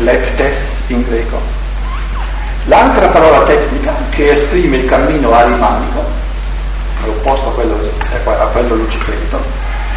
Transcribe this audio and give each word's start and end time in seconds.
kleptes 0.00 0.84
in 0.88 1.04
greco. 1.06 1.38
L'altra 2.64 3.08
parola 3.08 3.42
tecnica 3.42 3.94
che 4.10 4.30
esprime 4.30 4.78
il 4.78 4.84
cammino 4.86 5.32
arimanico, 5.32 6.04
opposto 7.06 7.48
a 7.48 7.52
quello, 7.52 7.78
a 8.24 8.46
quello 8.46 8.74
luciferico, 8.74 9.38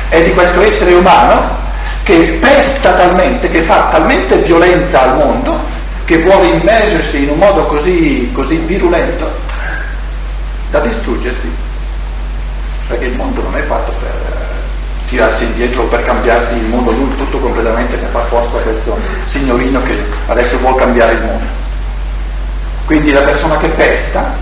è 0.09 0.21
di 0.23 0.33
questo 0.33 0.61
essere 0.61 0.93
umano 0.93 1.61
che 2.03 2.37
pesta 2.39 2.93
talmente, 2.93 3.49
che 3.49 3.61
fa 3.61 3.87
talmente 3.89 4.37
violenza 4.37 5.03
al 5.03 5.15
mondo, 5.15 5.57
che 6.05 6.17
vuole 6.21 6.47
immergersi 6.47 7.23
in 7.23 7.29
un 7.29 7.37
modo 7.37 7.65
così, 7.65 8.29
così 8.33 8.57
virulento 8.57 9.29
da 10.69 10.79
distruggersi. 10.79 11.51
Perché 12.87 13.05
il 13.05 13.15
mondo 13.15 13.41
non 13.41 13.55
è 13.55 13.61
fatto 13.61 13.93
per 13.99 14.12
tirarsi 15.13 15.43
indietro, 15.43 15.83
per 15.83 16.03
cambiarsi 16.03 16.55
il 16.55 16.63
mondo, 16.63 16.89
lui 16.89 17.15
tutto 17.15 17.37
completamente 17.37 17.99
che 17.99 18.05
fa 18.07 18.21
posto 18.21 18.57
a 18.57 18.61
questo 18.61 18.97
signorino 19.25 19.83
che 19.83 19.95
adesso 20.25 20.57
vuole 20.57 20.77
cambiare 20.77 21.13
il 21.13 21.21
mondo. 21.21 21.45
Quindi 22.85 23.11
la 23.11 23.21
persona 23.21 23.57
che 23.57 23.69
pesta, 23.69 24.33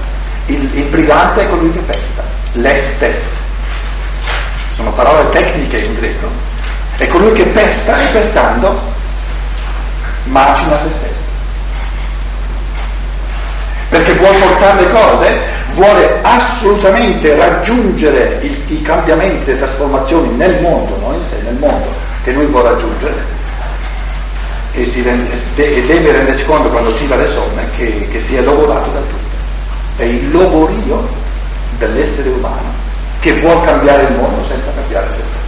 il, 0.46 0.70
il 0.74 0.86
brigante 0.86 1.42
è 1.42 1.50
colui 1.50 1.74
che 1.74 1.80
pesta, 1.80 2.24
l'estes. 2.54 3.48
Sono 4.72 4.94
parole 4.94 5.28
tecniche 5.28 5.78
in 5.78 5.94
greco. 5.96 6.30
È 6.96 7.06
colui 7.08 7.34
che 7.34 7.44
pesta 7.44 8.02
e 8.02 8.06
pestando 8.06 8.80
macina 10.24 10.80
se 10.80 10.90
stesso. 10.90 11.30
Perché 13.90 14.14
vuole 14.14 14.38
forzare 14.38 14.86
le 14.86 14.92
cose, 14.92 15.40
vuole 15.74 16.20
assolutamente 16.22 17.36
raggiungere 17.36 18.40
il, 18.42 18.62
i 18.68 18.82
cambiamenti, 18.82 19.52
le 19.52 19.58
trasformazioni 19.58 20.36
nel 20.36 20.62
mondo, 20.62 20.98
non 20.98 21.16
in 21.16 21.26
sé, 21.26 21.42
nel 21.44 21.56
mondo 21.56 21.88
che 22.24 22.32
lui 22.32 22.46
vuole 22.46 22.70
raggiungere 22.70 23.40
e, 24.74 24.90
rende, 25.04 25.34
e 25.56 25.86
deve 25.86 26.12
rendersi 26.12 26.46
conto 26.46 26.70
quando 26.70 26.94
tira 26.96 27.16
le 27.16 27.28
somme 27.28 27.70
che, 27.76 28.08
che 28.10 28.20
si 28.20 28.36
è 28.36 28.42
logorato 28.42 28.90
da 28.90 29.00
tutto. 29.00 29.30
È 29.98 30.04
il 30.04 30.32
logorio 30.32 31.08
dell'essere 31.78 32.30
umano 32.30 32.80
che 33.20 33.40
vuole 33.40 33.66
cambiare 33.66 34.04
il 34.04 34.14
mondo 34.16 34.44
senza 34.44 34.72
cambiare 34.74 35.08
se 35.18 35.24
stesso. 35.24 35.40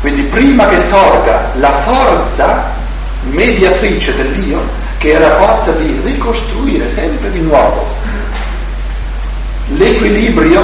Quindi 0.00 0.22
prima 0.22 0.68
che 0.68 0.78
sorga 0.78 1.50
la 1.54 1.72
forza 1.72 2.78
mediatrice 3.22 4.16
dell'io, 4.16 4.60
che 4.98 5.14
è 5.14 5.18
la 5.18 5.36
forza 5.36 5.72
di 5.72 6.00
ricostruire 6.04 6.88
sempre 6.88 7.30
di 7.30 7.40
nuovo 7.40 7.86
l'equilibrio 9.76 10.62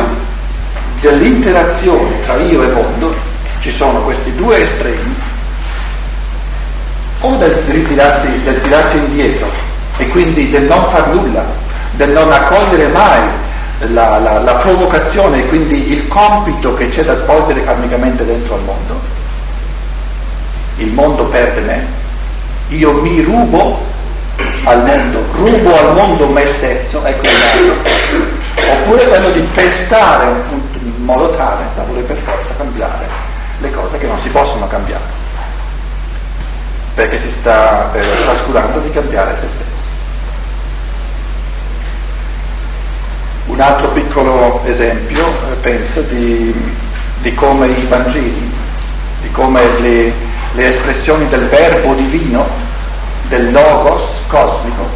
dell'interazione 1.00 2.20
tra 2.20 2.36
io 2.36 2.62
e 2.62 2.66
mondo, 2.68 3.14
ci 3.60 3.70
sono 3.70 4.00
questi 4.00 4.34
due 4.34 4.60
estremi 4.62 5.14
o 7.20 7.36
del 7.36 7.52
ritirarsi, 7.66 8.42
del 8.42 8.60
tirarsi 8.60 8.98
indietro 8.98 9.48
e 9.96 10.08
quindi 10.08 10.50
del 10.50 10.64
non 10.64 10.84
far 10.88 11.08
nulla, 11.08 11.44
del 11.92 12.10
non 12.10 12.30
accogliere 12.30 12.88
mai 12.88 13.20
la, 13.92 14.18
la, 14.18 14.40
la 14.40 14.54
provocazione 14.54 15.38
e 15.38 15.46
quindi 15.46 15.92
il 15.92 16.08
compito 16.08 16.74
che 16.74 16.88
c'è 16.88 17.04
da 17.04 17.14
svolgere 17.14 17.64
karmicamente 17.64 18.24
dentro 18.24 18.54
al 18.54 18.62
mondo. 18.62 19.00
Il 20.76 20.92
mondo 20.92 21.24
perde 21.26 21.60
me, 21.60 21.86
io 22.68 23.00
mi 23.00 23.20
rubo 23.22 23.82
al 24.64 24.84
mondo, 24.84 25.24
rubo 25.32 25.78
al 25.78 25.94
mondo 25.94 26.26
me 26.26 26.46
stesso, 26.46 27.04
ecco 27.04 27.24
il. 27.24 28.25
Oppure 28.86 29.08
quello 29.08 29.30
di 29.30 29.40
pestare 29.52 30.26
in 30.80 31.04
modo 31.04 31.30
tale 31.30 31.64
da 31.74 31.82
voler 31.82 32.04
per 32.04 32.16
forza 32.16 32.54
cambiare 32.56 33.08
le 33.58 33.70
cose 33.72 33.98
che 33.98 34.06
non 34.06 34.16
si 34.16 34.28
possono 34.28 34.68
cambiare 34.68 35.02
perché 36.94 37.18
si 37.18 37.30
sta 37.30 37.92
eh, 37.92 38.00
trascurando 38.22 38.78
di 38.78 38.90
cambiare 38.90 39.36
se 39.36 39.48
stesso. 39.50 39.88
Un 43.46 43.60
altro 43.60 43.88
piccolo 43.88 44.62
esempio, 44.64 45.26
eh, 45.26 45.54
penso, 45.60 46.00
di, 46.02 46.54
di, 47.18 47.34
come 47.34 47.66
i 47.66 47.84
Vangeli, 47.86 48.50
di 49.20 49.30
come 49.30 49.62
le, 49.80 50.12
le 50.52 50.66
espressioni 50.68 51.28
del 51.28 51.48
verbo 51.48 51.92
divino, 51.92 52.46
del 53.28 53.52
logos 53.52 54.22
cosmico, 54.28 54.88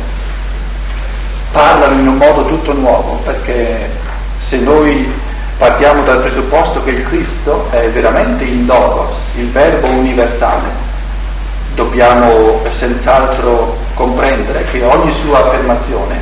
parlano 1.50 2.00
in 2.00 2.06
un 2.06 2.16
modo 2.16 2.44
tutto 2.44 2.72
nuovo, 2.72 3.20
perché 3.24 3.90
se 4.38 4.58
noi 4.58 5.10
partiamo 5.56 6.02
dal 6.02 6.20
presupposto 6.20 6.82
che 6.82 6.90
il 6.90 7.06
Cristo 7.06 7.66
è 7.70 7.88
veramente 7.90 8.44
il 8.44 8.64
logos, 8.64 9.32
il 9.36 9.50
verbo 9.50 9.88
universale, 9.88 10.88
dobbiamo 11.74 12.60
senz'altro 12.68 13.76
comprendere 13.94 14.64
che 14.64 14.82
ogni 14.82 15.12
sua 15.12 15.40
affermazione 15.40 16.18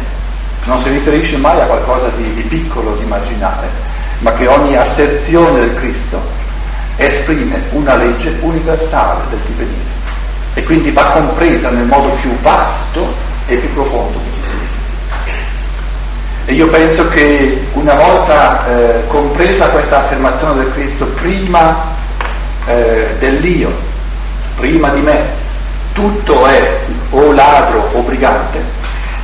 non 0.65 0.77
si 0.77 0.91
riferisce 0.91 1.37
mai 1.37 1.61
a 1.61 1.65
qualcosa 1.65 2.09
di, 2.17 2.35
di 2.35 2.43
piccolo, 2.43 2.97
di 2.97 3.05
marginale, 3.05 3.69
ma 4.19 4.33
che 4.35 4.47
ogni 4.47 4.77
asserzione 4.77 5.61
del 5.61 5.75
Cristo 5.75 6.21
esprime 6.97 7.63
una 7.71 7.95
legge 7.95 8.37
universale 8.41 9.23
del 9.31 9.39
divenire 9.47 9.97
e 10.55 10.65
quindi 10.65 10.91
va 10.91 11.05
compresa 11.05 11.71
nel 11.71 11.87
modo 11.87 12.09
più 12.21 12.37
vasto 12.41 13.15
e 13.47 13.55
più 13.57 13.73
profondo. 13.73 14.38
E 16.49 16.55
io 16.55 16.69
penso 16.69 17.09
che 17.09 17.67
una 17.75 17.93
volta 17.93 18.67
eh, 18.67 19.07
compresa 19.07 19.69
questa 19.69 19.99
affermazione 19.99 20.55
del 20.55 20.73
Cristo 20.73 21.05
prima 21.05 21.95
eh, 22.65 23.17
dell'io, 23.19 23.71
prima 24.57 24.89
di 24.89 25.03
me, 25.03 25.25
tutto 25.93 26.47
è 26.47 26.81
o 27.11 27.33
ladro 27.33 27.91
o 27.93 28.01
brigante, 28.01 28.65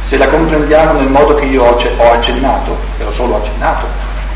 se 0.03 0.19
la 0.19 0.29
comprendiamo 0.29 1.01
nel 1.01 1.09
modo 1.09 1.35
che 1.37 1.47
io 1.47 1.63
ho 1.65 2.13
accennato, 2.13 2.77
e 2.99 3.05
ho 3.05 3.11
solo 3.11 3.37
accennato, 3.37 3.87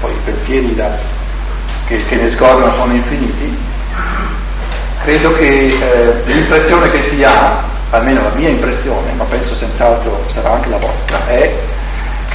poi 0.00 0.10
i 0.10 0.20
pensieri 0.24 0.74
da, 0.74 0.88
che, 1.84 2.02
che, 2.06 2.16
ne 2.16 2.30
scorrono 2.30 2.70
sono 2.70 2.94
infiniti, 2.94 3.54
credo 5.02 5.34
che 5.34 5.68
eh, 5.68 6.22
l'impressione 6.24 6.90
che 6.90 7.02
si 7.02 7.22
ha, 7.22 7.64
almeno 7.90 8.22
la 8.22 8.32
mia 8.34 8.48
impressione, 8.48 9.12
ma 9.12 9.24
penso 9.24 9.54
senz'altro 9.54 10.24
sarà 10.28 10.52
anche 10.52 10.70
la 10.70 10.78
vostra, 10.78 11.26
è 11.26 11.54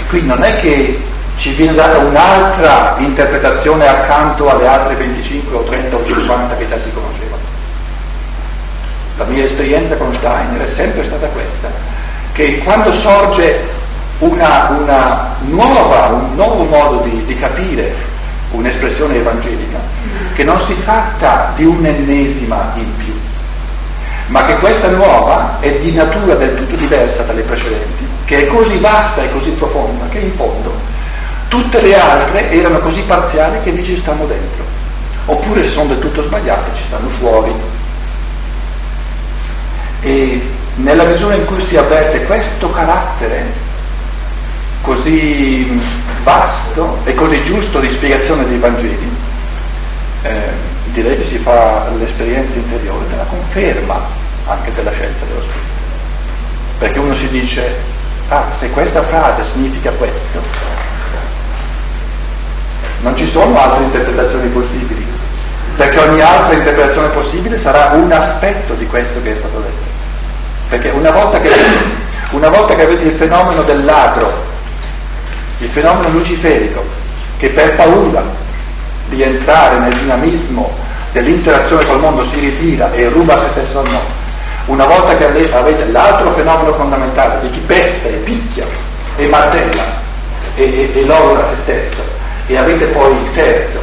qui 0.07 0.25
non 0.25 0.43
è 0.43 0.55
che 0.55 0.99
ci 1.35 1.51
viene 1.51 1.73
data 1.73 1.97
un'altra 1.97 2.95
interpretazione 2.99 3.87
accanto 3.87 4.49
alle 4.49 4.67
altre 4.67 4.95
25 4.95 5.57
o 5.57 5.63
30 5.63 5.95
o 5.95 6.03
50 6.03 6.57
che 6.57 6.67
già 6.67 6.77
si 6.77 6.91
conoscevano. 6.93 7.41
La 9.17 9.25
mia 9.25 9.43
esperienza 9.43 9.95
con 9.95 10.13
Steiner 10.13 10.61
è 10.61 10.67
sempre 10.67 11.03
stata 11.03 11.27
questa, 11.27 11.69
che 12.31 12.59
quando 12.59 12.91
sorge 12.91 13.59
una, 14.19 14.69
una 14.79 15.35
nuova, 15.41 16.07
un 16.07 16.35
nuovo 16.35 16.63
modo 16.63 17.01
di, 17.03 17.25
di 17.25 17.37
capire 17.37 17.93
un'espressione 18.51 19.15
evangelica, 19.15 19.79
che 20.33 20.43
non 20.43 20.59
si 20.59 20.81
tratta 20.83 21.51
di 21.55 21.65
un'ennesima 21.65 22.73
in 22.75 22.95
più, 22.97 23.19
ma 24.27 24.45
che 24.45 24.55
questa 24.57 24.89
nuova 24.89 25.57
è 25.59 25.71
di 25.77 25.91
natura 25.91 26.35
del 26.35 26.55
tutto 26.55 26.75
diversa 26.75 27.23
dalle 27.23 27.41
precedenti, 27.41 27.92
che 28.25 28.43
è 28.43 28.47
così 28.47 28.77
vasta 28.77 29.23
e 29.23 29.31
così 29.31 29.51
profonda 29.51 30.07
che 30.07 30.19
in 30.19 30.31
fondo 30.31 30.73
tutte 31.47 31.81
le 31.81 31.99
altre 31.99 32.51
erano 32.51 32.79
così 32.79 33.01
parziali 33.03 33.61
che 33.61 33.71
vi 33.71 33.83
ci 33.83 33.95
stanno 33.95 34.25
dentro, 34.25 34.63
oppure 35.25 35.61
se 35.61 35.69
sono 35.69 35.89
del 35.89 35.99
tutto 35.99 36.21
sbagliate 36.21 36.75
ci 36.75 36.83
stanno 36.83 37.09
fuori 37.09 37.53
e 40.01 40.41
nella 40.75 41.03
misura 41.03 41.35
in 41.35 41.45
cui 41.45 41.61
si 41.61 41.77
avverte 41.77 42.23
questo 42.23 42.71
carattere 42.71 43.71
così 44.81 45.79
vasto 46.23 46.99
e 47.05 47.13
così 47.13 47.43
giusto 47.43 47.79
di 47.79 47.89
spiegazione 47.89 48.47
dei 48.47 48.57
Vangeli, 48.57 49.09
eh, 50.23 50.31
direi 50.91 51.15
che 51.15 51.23
si 51.23 51.37
fa 51.37 51.89
l'esperienza 51.97 52.57
interiore 52.57 53.07
della 53.07 53.23
conferma 53.23 54.01
anche 54.47 54.73
della 54.73 54.91
scienza 54.91 55.23
dello 55.25 55.41
studio. 55.41 55.61
Perché 56.79 56.99
uno 56.99 57.13
si 57.13 57.29
dice, 57.29 57.75
ah, 58.33 58.51
se 58.51 58.71
questa 58.71 59.03
frase 59.03 59.43
significa 59.43 59.91
questo, 59.91 60.41
non 63.01 63.15
ci 63.15 63.25
sono 63.25 63.59
altre 63.59 63.83
interpretazioni 63.83 64.47
possibili, 64.47 65.05
perché 65.75 65.99
ogni 65.99 66.21
altra 66.21 66.53
interpretazione 66.53 67.09
possibile 67.09 67.57
sarà 67.57 67.91
un 67.93 68.11
aspetto 68.11 68.73
di 68.73 68.87
questo 68.87 69.21
che 69.21 69.31
è 69.31 69.35
stato 69.35 69.59
detto. 69.59 69.91
Perché 70.69 70.89
una 70.89 71.11
volta 71.11 71.39
che, 71.39 71.51
una 72.31 72.49
volta 72.49 72.75
che 72.75 72.83
avete 72.83 73.03
il 73.03 73.11
fenomeno 73.11 73.61
del 73.63 73.83
ladro, 73.83 74.51
il 75.59 75.67
fenomeno 75.67 76.09
luciferico, 76.09 76.83
che 77.37 77.49
per 77.49 77.75
paura 77.75 78.23
di 79.09 79.21
entrare 79.21 79.79
nel 79.79 79.93
dinamismo 79.93 80.73
dell'interazione 81.11 81.85
col 81.85 81.99
mondo 81.99 82.23
si 82.23 82.39
ritira 82.39 82.91
e 82.93 83.09
ruba 83.09 83.37
se 83.37 83.49
stesso 83.49 83.79
al 83.79 83.85
mondo, 83.89 84.22
una 84.65 84.85
volta 84.85 85.17
che 85.17 85.25
avete 85.25 85.85
l'altro 85.87 86.31
fenomeno 86.31 86.71
fondamentale 86.71 87.41
di 87.41 87.49
chi 87.49 87.59
pesta 87.59 88.07
e 88.07 88.13
picchia 88.13 88.65
e 89.17 89.27
martella 89.27 89.83
e, 90.55 90.63
e, 90.63 90.99
e 90.99 91.05
logora 91.05 91.43
se 91.43 91.55
stesso, 91.57 92.01
e 92.47 92.57
avete 92.57 92.85
poi 92.85 93.11
il 93.11 93.31
terzo 93.33 93.81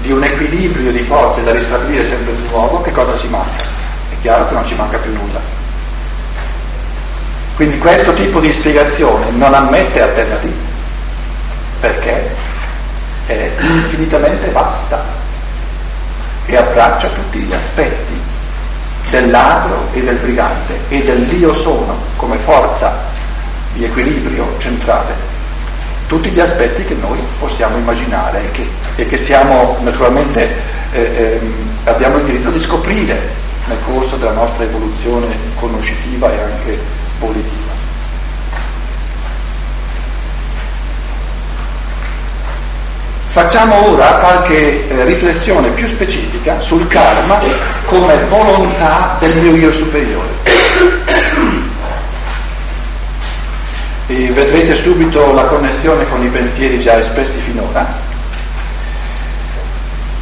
di 0.00 0.10
un 0.10 0.24
equilibrio 0.24 0.90
di 0.90 1.02
forze 1.02 1.44
da 1.44 1.52
ristabilire 1.52 2.04
sempre 2.04 2.34
di 2.34 2.48
nuovo, 2.48 2.80
che 2.80 2.92
cosa 2.92 3.16
ci 3.16 3.28
manca? 3.28 3.62
è 4.10 4.14
chiaro 4.20 4.48
che 4.48 4.54
non 4.54 4.64
ci 4.64 4.74
manca 4.74 4.98
più 4.98 5.12
nulla. 5.12 5.40
Quindi 7.54 7.78
questo 7.78 8.14
tipo 8.14 8.40
di 8.40 8.52
spiegazione 8.52 9.30
non 9.30 9.54
ammette 9.54 10.00
alternative, 10.00 10.68
perché 11.80 12.34
è 13.26 13.50
infinitamente 13.60 14.50
vasta 14.50 15.04
e 16.46 16.56
abbraccia 16.56 17.08
tutti 17.08 17.38
gli 17.40 17.52
aspetti 17.52 18.29
del 19.10 19.30
ladro 19.30 19.88
e 19.92 20.02
del 20.02 20.16
brigante 20.16 20.78
e 20.88 21.02
dell'io 21.02 21.52
sono 21.52 21.96
come 22.16 22.36
forza 22.38 23.08
di 23.72 23.84
equilibrio 23.84 24.54
centrale. 24.58 25.28
Tutti 26.06 26.30
gli 26.30 26.40
aspetti 26.40 26.84
che 26.84 26.94
noi 26.94 27.18
possiamo 27.38 27.76
immaginare 27.76 28.44
e 28.44 28.50
che, 28.50 28.68
e 28.96 29.06
che 29.06 29.16
siamo 29.16 29.76
naturalmente 29.82 30.48
eh, 30.92 31.00
eh, 31.00 31.40
abbiamo 31.84 32.18
il 32.18 32.24
diritto 32.24 32.50
di 32.50 32.58
scoprire 32.58 33.38
nel 33.66 33.78
corso 33.84 34.16
della 34.16 34.32
nostra 34.32 34.64
evoluzione 34.64 35.26
conoscitiva 35.54 36.32
e 36.32 36.40
anche 36.40 36.78
politica. 37.18 37.69
Facciamo 43.30 43.92
ora 43.92 44.14
qualche 44.14 44.88
eh, 44.88 45.04
riflessione 45.04 45.68
più 45.68 45.86
specifica 45.86 46.60
sul 46.60 46.88
karma 46.88 47.38
come 47.84 48.24
volontà 48.24 49.18
del 49.20 49.36
mio 49.36 49.54
io 49.54 49.72
superiore. 49.72 50.26
E 54.08 54.32
vedrete 54.32 54.74
subito 54.74 55.32
la 55.32 55.44
connessione 55.44 56.08
con 56.08 56.24
i 56.24 56.26
pensieri 56.26 56.80
già 56.80 56.98
espressi 56.98 57.38
finora. 57.38 57.86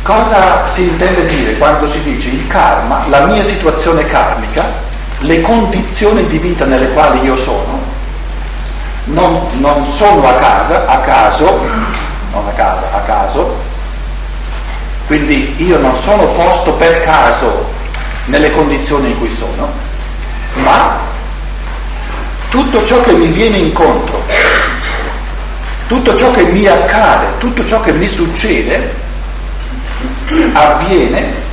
Cosa 0.02 0.68
si 0.68 0.82
intende 0.82 1.24
dire 1.24 1.56
quando 1.56 1.88
si 1.88 2.02
dice 2.02 2.28
il 2.28 2.46
karma, 2.46 3.06
la 3.08 3.24
mia 3.24 3.42
situazione 3.42 4.06
karmica, 4.06 4.66
le 5.20 5.40
condizioni 5.40 6.26
di 6.26 6.36
vita 6.36 6.66
nelle 6.66 6.90
quali 6.90 7.20
io 7.22 7.36
sono, 7.36 7.80
non, 9.04 9.46
non 9.60 9.86
sono 9.86 10.28
a 10.28 10.34
casa, 10.34 10.84
a 10.84 10.98
caso, 10.98 11.87
non 12.38 12.48
a 12.48 12.52
casa, 12.52 12.92
a 12.92 13.00
caso. 13.00 13.56
Quindi 15.06 15.54
io 15.64 15.78
non 15.78 15.94
sono 15.94 16.26
posto 16.28 16.72
per 16.72 17.02
caso 17.02 17.70
nelle 18.26 18.52
condizioni 18.52 19.10
in 19.10 19.18
cui 19.18 19.32
sono, 19.32 19.70
ma 20.54 20.98
tutto 22.50 22.84
ciò 22.84 23.00
che 23.02 23.12
mi 23.12 23.28
viene 23.28 23.56
incontro, 23.56 24.22
tutto 25.86 26.14
ciò 26.14 26.30
che 26.32 26.42
mi 26.42 26.66
accade, 26.66 27.38
tutto 27.38 27.64
ciò 27.64 27.80
che 27.80 27.92
mi 27.92 28.06
succede, 28.06 28.94
avviene 30.52 31.46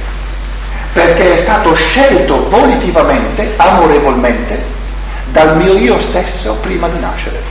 perché 0.91 1.33
è 1.33 1.37
stato 1.37 1.73
scelto 1.73 2.47
volitivamente, 2.49 3.53
amorevolmente, 3.55 4.63
dal 5.31 5.55
mio 5.57 5.73
io 5.77 5.99
stesso 5.99 6.55
prima 6.55 6.87
di 6.87 6.99
nascere. 6.99 7.41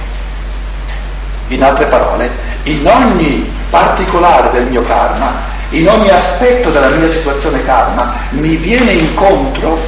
In 1.48 1.62
altre 1.62 1.86
parole, 1.86 2.30
in 2.64 2.86
ogni 2.86 3.50
particolare 3.70 4.50
del 4.52 4.66
mio 4.66 4.82
karma, 4.82 5.52
in 5.70 5.88
ogni 5.88 6.10
aspetto 6.10 6.70
della 6.70 6.88
mia 6.88 7.08
situazione 7.08 7.64
karma, 7.64 8.14
mi 8.30 8.56
viene 8.56 8.92
incontro 8.92 9.78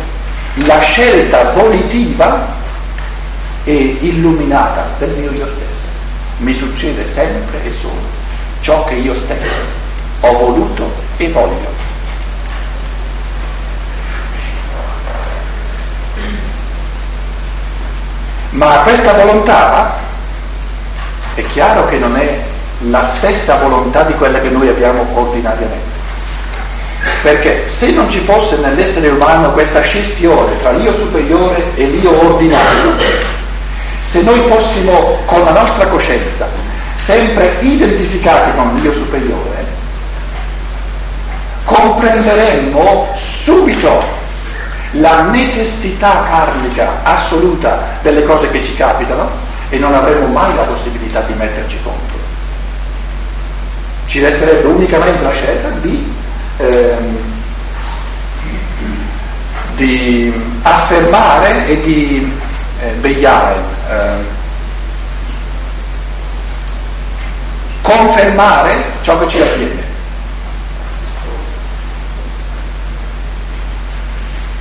la 0.64 0.78
scelta 0.78 1.52
volitiva 1.52 2.54
e 3.64 3.96
illuminata 4.00 4.88
del 4.98 5.10
mio 5.10 5.30
io 5.30 5.48
stesso. 5.48 5.84
Mi 6.38 6.52
succede 6.52 7.08
sempre 7.08 7.64
e 7.64 7.70
solo 7.70 8.24
ciò 8.60 8.84
che 8.84 8.94
io 8.94 9.14
stesso 9.14 9.84
ho 10.20 10.32
voluto 10.32 10.92
e 11.16 11.28
voglio. 11.30 11.74
Ma 18.50 18.78
questa 18.78 19.12
volontà 19.12 19.98
è 21.34 21.44
chiaro 21.46 21.86
che 21.86 21.98
non 21.98 22.16
è 22.16 22.54
la 22.90 23.02
stessa 23.04 23.56
volontà 23.56 24.02
di 24.02 24.14
quella 24.14 24.40
che 24.40 24.48
noi 24.48 24.68
abbiamo 24.68 25.06
ordinariamente. 25.14 25.94
Perché 27.22 27.68
se 27.68 27.92
non 27.92 28.10
ci 28.10 28.18
fosse 28.18 28.58
nell'essere 28.58 29.08
umano 29.08 29.52
questa 29.52 29.80
scissione 29.80 30.58
tra 30.58 30.72
l'io 30.72 30.92
superiore 30.92 31.72
e 31.74 31.86
l'io 31.86 32.10
ordinario, 32.28 32.94
se 34.02 34.22
noi 34.22 34.40
fossimo 34.40 35.18
con 35.24 35.44
la 35.44 35.52
nostra 35.52 35.86
coscienza 35.86 36.48
sempre 36.96 37.56
identificati 37.60 38.56
con 38.56 38.74
l'io 38.76 38.92
superiore, 38.92 39.64
comprenderemmo 41.64 43.08
subito 43.14 44.14
la 44.92 45.22
necessità 45.22 46.24
karmica 46.28 47.00
assoluta 47.02 47.98
delle 48.02 48.24
cose 48.24 48.50
che 48.50 48.64
ci 48.64 48.74
capitano 48.74 49.28
e 49.68 49.78
non 49.78 49.94
avremo 49.94 50.26
mai 50.28 50.54
la 50.54 50.62
possibilità 50.62 51.20
di 51.20 51.34
metterci 51.34 51.78
contro 51.82 52.15
ci 54.06 54.20
resterebbe 54.20 54.66
unicamente 54.68 55.22
la 55.22 55.32
scelta 55.32 55.68
di, 55.80 56.12
ehm, 56.58 57.18
di 59.74 60.32
affermare 60.62 61.66
e 61.66 61.80
di 61.80 62.32
eh, 62.80 62.90
vegliare, 63.00 63.56
eh, 63.90 64.34
confermare 67.82 68.84
ciò 69.00 69.18
che 69.18 69.28
ci 69.28 69.40
avviene. 69.40 69.84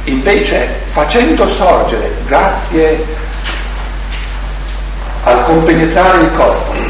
Invece, 0.06 0.82
facendo 0.86 1.48
sorgere, 1.48 2.16
grazie 2.28 3.04
al 5.24 5.44
compenetrare 5.44 6.22
il 6.22 6.32
corpo, 6.34 6.85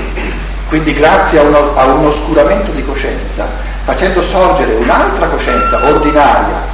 quindi 0.67 0.93
grazie 0.93 1.39
a, 1.39 1.43
uno, 1.43 1.75
a 1.75 1.85
un 1.85 2.05
oscuramento 2.05 2.71
di 2.71 2.83
coscienza, 2.83 3.47
facendo 3.83 4.21
sorgere 4.21 4.73
un'altra 4.73 5.27
coscienza 5.27 5.85
ordinaria, 5.85 6.73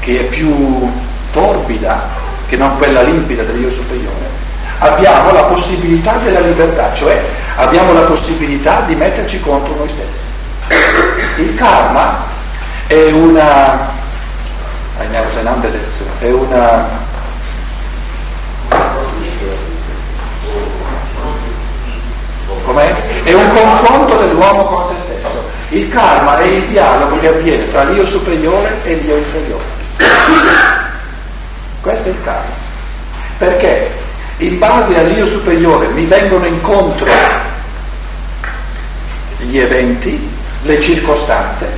che 0.00 0.20
è 0.20 0.22
più 0.24 0.90
torbida 1.32 2.14
che 2.48 2.56
non 2.56 2.76
quella 2.78 3.02
limpida 3.02 3.42
dell'io 3.42 3.70
superiore, 3.70 4.24
abbiamo 4.78 5.32
la 5.32 5.42
possibilità 5.42 6.16
della 6.22 6.40
libertà, 6.40 6.92
cioè 6.92 7.22
abbiamo 7.56 7.92
la 7.92 8.02
possibilità 8.02 8.82
di 8.86 8.94
metterci 8.94 9.40
contro 9.40 9.74
noi 9.76 9.88
stessi. 9.88 10.24
Il 11.42 11.54
karma 11.54 12.24
è 12.86 13.10
una, 13.10 13.90
è 14.98 15.06
una 15.10 15.56
Com'è? 22.64 23.05
È 23.26 23.32
un 23.32 23.50
confronto 23.50 24.18
dell'uomo 24.18 24.66
con 24.66 24.84
se 24.84 24.94
stesso. 24.96 25.42
Il 25.70 25.88
karma 25.88 26.38
è 26.38 26.44
il 26.44 26.62
dialogo 26.66 27.18
che 27.18 27.26
avviene 27.26 27.68
tra 27.72 27.82
l'io 27.82 28.06
superiore 28.06 28.76
e 28.84 28.94
l'io 28.94 29.16
inferiore. 29.16 29.64
Questo 31.80 32.06
è 32.06 32.12
il 32.12 32.22
karma. 32.22 32.54
Perché 33.38 33.90
in 34.36 34.58
base 34.60 34.96
all'io 34.96 35.26
superiore 35.26 35.88
mi 35.88 36.04
vengono 36.04 36.46
incontro 36.46 37.08
gli 39.38 39.58
eventi, 39.58 40.30
le 40.62 40.78
circostanze 40.78 41.68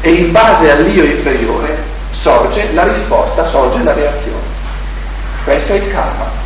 e 0.00 0.10
in 0.10 0.32
base 0.32 0.70
all'io 0.70 1.04
inferiore 1.04 1.76
sorge 2.08 2.72
la 2.72 2.84
risposta, 2.84 3.44
sorge 3.44 3.82
la 3.82 3.92
reazione. 3.92 4.52
Questo 5.44 5.74
è 5.74 5.76
il 5.76 5.92
karma 5.92 6.42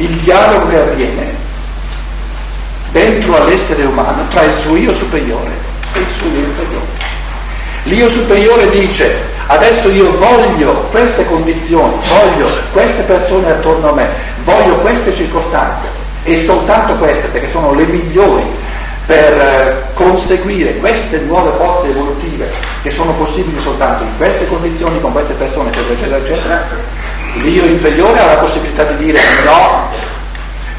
il 0.00 0.16
dialogo 0.16 0.68
che 0.68 0.78
avviene 0.78 1.39
dentro 2.92 3.36
all'essere 3.36 3.84
umano 3.84 4.26
tra 4.28 4.42
il 4.42 4.52
suo 4.52 4.76
io 4.76 4.92
superiore 4.92 5.50
e 5.92 6.00
il 6.00 6.08
suo 6.08 6.28
io 6.28 6.44
inferiore. 6.44 6.86
L'io 7.84 8.08
superiore 8.08 8.70
dice 8.70 9.28
adesso 9.46 9.88
io 9.90 10.16
voglio 10.16 10.72
queste 10.90 11.26
condizioni, 11.26 11.94
voglio 12.08 12.48
queste 12.72 13.02
persone 13.02 13.50
attorno 13.50 13.90
a 13.90 13.92
me, 13.92 14.08
voglio 14.44 14.76
queste 14.76 15.12
circostanze 15.12 15.86
e 16.22 16.36
soltanto 16.36 16.94
queste 16.94 17.28
perché 17.28 17.48
sono 17.48 17.74
le 17.74 17.84
migliori 17.84 18.44
per 19.06 19.32
eh, 19.32 19.82
conseguire 19.94 20.76
queste 20.76 21.18
nuove 21.20 21.50
forze 21.56 21.88
evolutive 21.88 22.48
che 22.82 22.90
sono 22.90 23.12
possibili 23.12 23.60
soltanto 23.60 24.04
in 24.04 24.16
queste 24.16 24.46
condizioni, 24.46 25.00
con 25.00 25.12
queste 25.12 25.32
persone, 25.32 25.70
eccetera, 25.70 26.16
eccetera, 26.16 26.16
eccetera 26.18 26.98
L'io 27.34 27.64
inferiore 27.64 28.20
ha 28.20 28.26
la 28.26 28.38
possibilità 28.38 28.84
di 28.84 29.04
dire 29.04 29.20
no, 29.44 29.88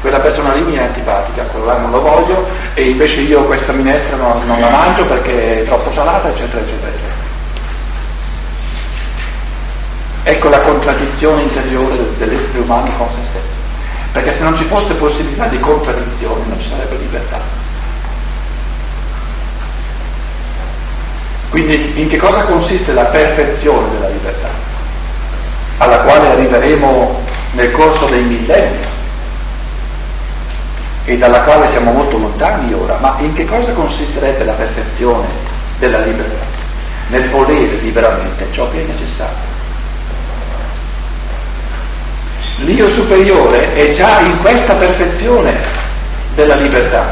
quella 0.02 0.18
persona 0.18 0.52
lì 0.52 0.62
mi 0.62 0.74
è 0.74 0.82
antipatica, 0.82 1.44
quello 1.44 1.66
là 1.66 1.78
non 1.78 1.92
lo 1.92 2.00
voglio 2.00 2.44
e 2.74 2.90
invece 2.90 3.20
io 3.20 3.44
questa 3.44 3.72
minestra 3.72 4.16
non, 4.16 4.44
non 4.46 4.58
la 4.60 4.68
mangio 4.68 5.04
perché 5.06 5.62
è 5.62 5.64
troppo 5.64 5.92
salata, 5.92 6.28
eccetera, 6.28 6.60
eccetera, 6.60 6.88
eccetera. 6.88 7.20
Ecco 10.24 10.48
la 10.48 10.58
contraddizione 10.58 11.42
interiore 11.42 12.16
dell'essere 12.18 12.58
umano 12.58 12.90
con 12.98 13.08
se 13.10 13.20
stesso. 13.22 13.60
Perché 14.10 14.32
se 14.32 14.42
non 14.42 14.56
ci 14.56 14.64
fosse 14.64 14.96
possibilità 14.96 15.46
di 15.46 15.60
contraddizione 15.60 16.42
non 16.48 16.58
ci 16.58 16.68
sarebbe 16.68 16.96
libertà. 16.96 17.38
Quindi 21.48 22.00
in 22.00 22.08
che 22.08 22.16
cosa 22.16 22.42
consiste 22.42 22.92
la 22.92 23.04
perfezione 23.04 23.88
della 23.92 24.08
libertà, 24.08 24.48
alla 25.78 25.98
quale 25.98 26.28
arriveremo 26.28 27.20
nel 27.52 27.70
corso 27.70 28.06
dei 28.06 28.22
millenni 28.22 28.91
e 31.04 31.18
dalla 31.18 31.40
quale 31.40 31.66
siamo 31.66 31.92
molto 31.92 32.16
lontani 32.16 32.72
ora, 32.72 32.96
ma 33.00 33.16
in 33.18 33.32
che 33.32 33.44
cosa 33.44 33.72
consisterebbe 33.72 34.44
la 34.44 34.52
perfezione 34.52 35.26
della 35.78 35.98
libertà? 35.98 36.44
Nel 37.08 37.28
volere 37.28 37.76
liberamente 37.80 38.46
ciò 38.50 38.70
che 38.70 38.82
è 38.82 38.86
necessario. 38.86 39.50
L'io 42.58 42.88
superiore 42.88 43.74
è 43.74 43.90
già 43.90 44.20
in 44.20 44.38
questa 44.40 44.74
perfezione 44.74 45.52
della 46.34 46.54
libertà, 46.54 47.04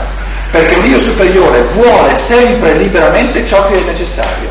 perché 0.50 0.76
l'io 0.76 0.98
superiore 0.98 1.62
vuole 1.72 2.14
sempre 2.14 2.74
liberamente 2.74 3.44
ciò 3.44 3.68
che 3.68 3.80
è 3.80 3.82
necessario 3.82 4.48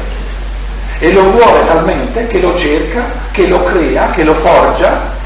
e 1.00 1.13
lo 1.13 1.24
vuole 1.31 1.65
talmente 1.65 2.27
che 2.27 2.41
lo 2.41 2.55
cerca, 2.58 3.03
che 3.31 3.48
lo 3.48 3.63
crea, 3.63 4.10
che 4.10 4.24
lo 4.24 4.34
forgia 4.34 5.17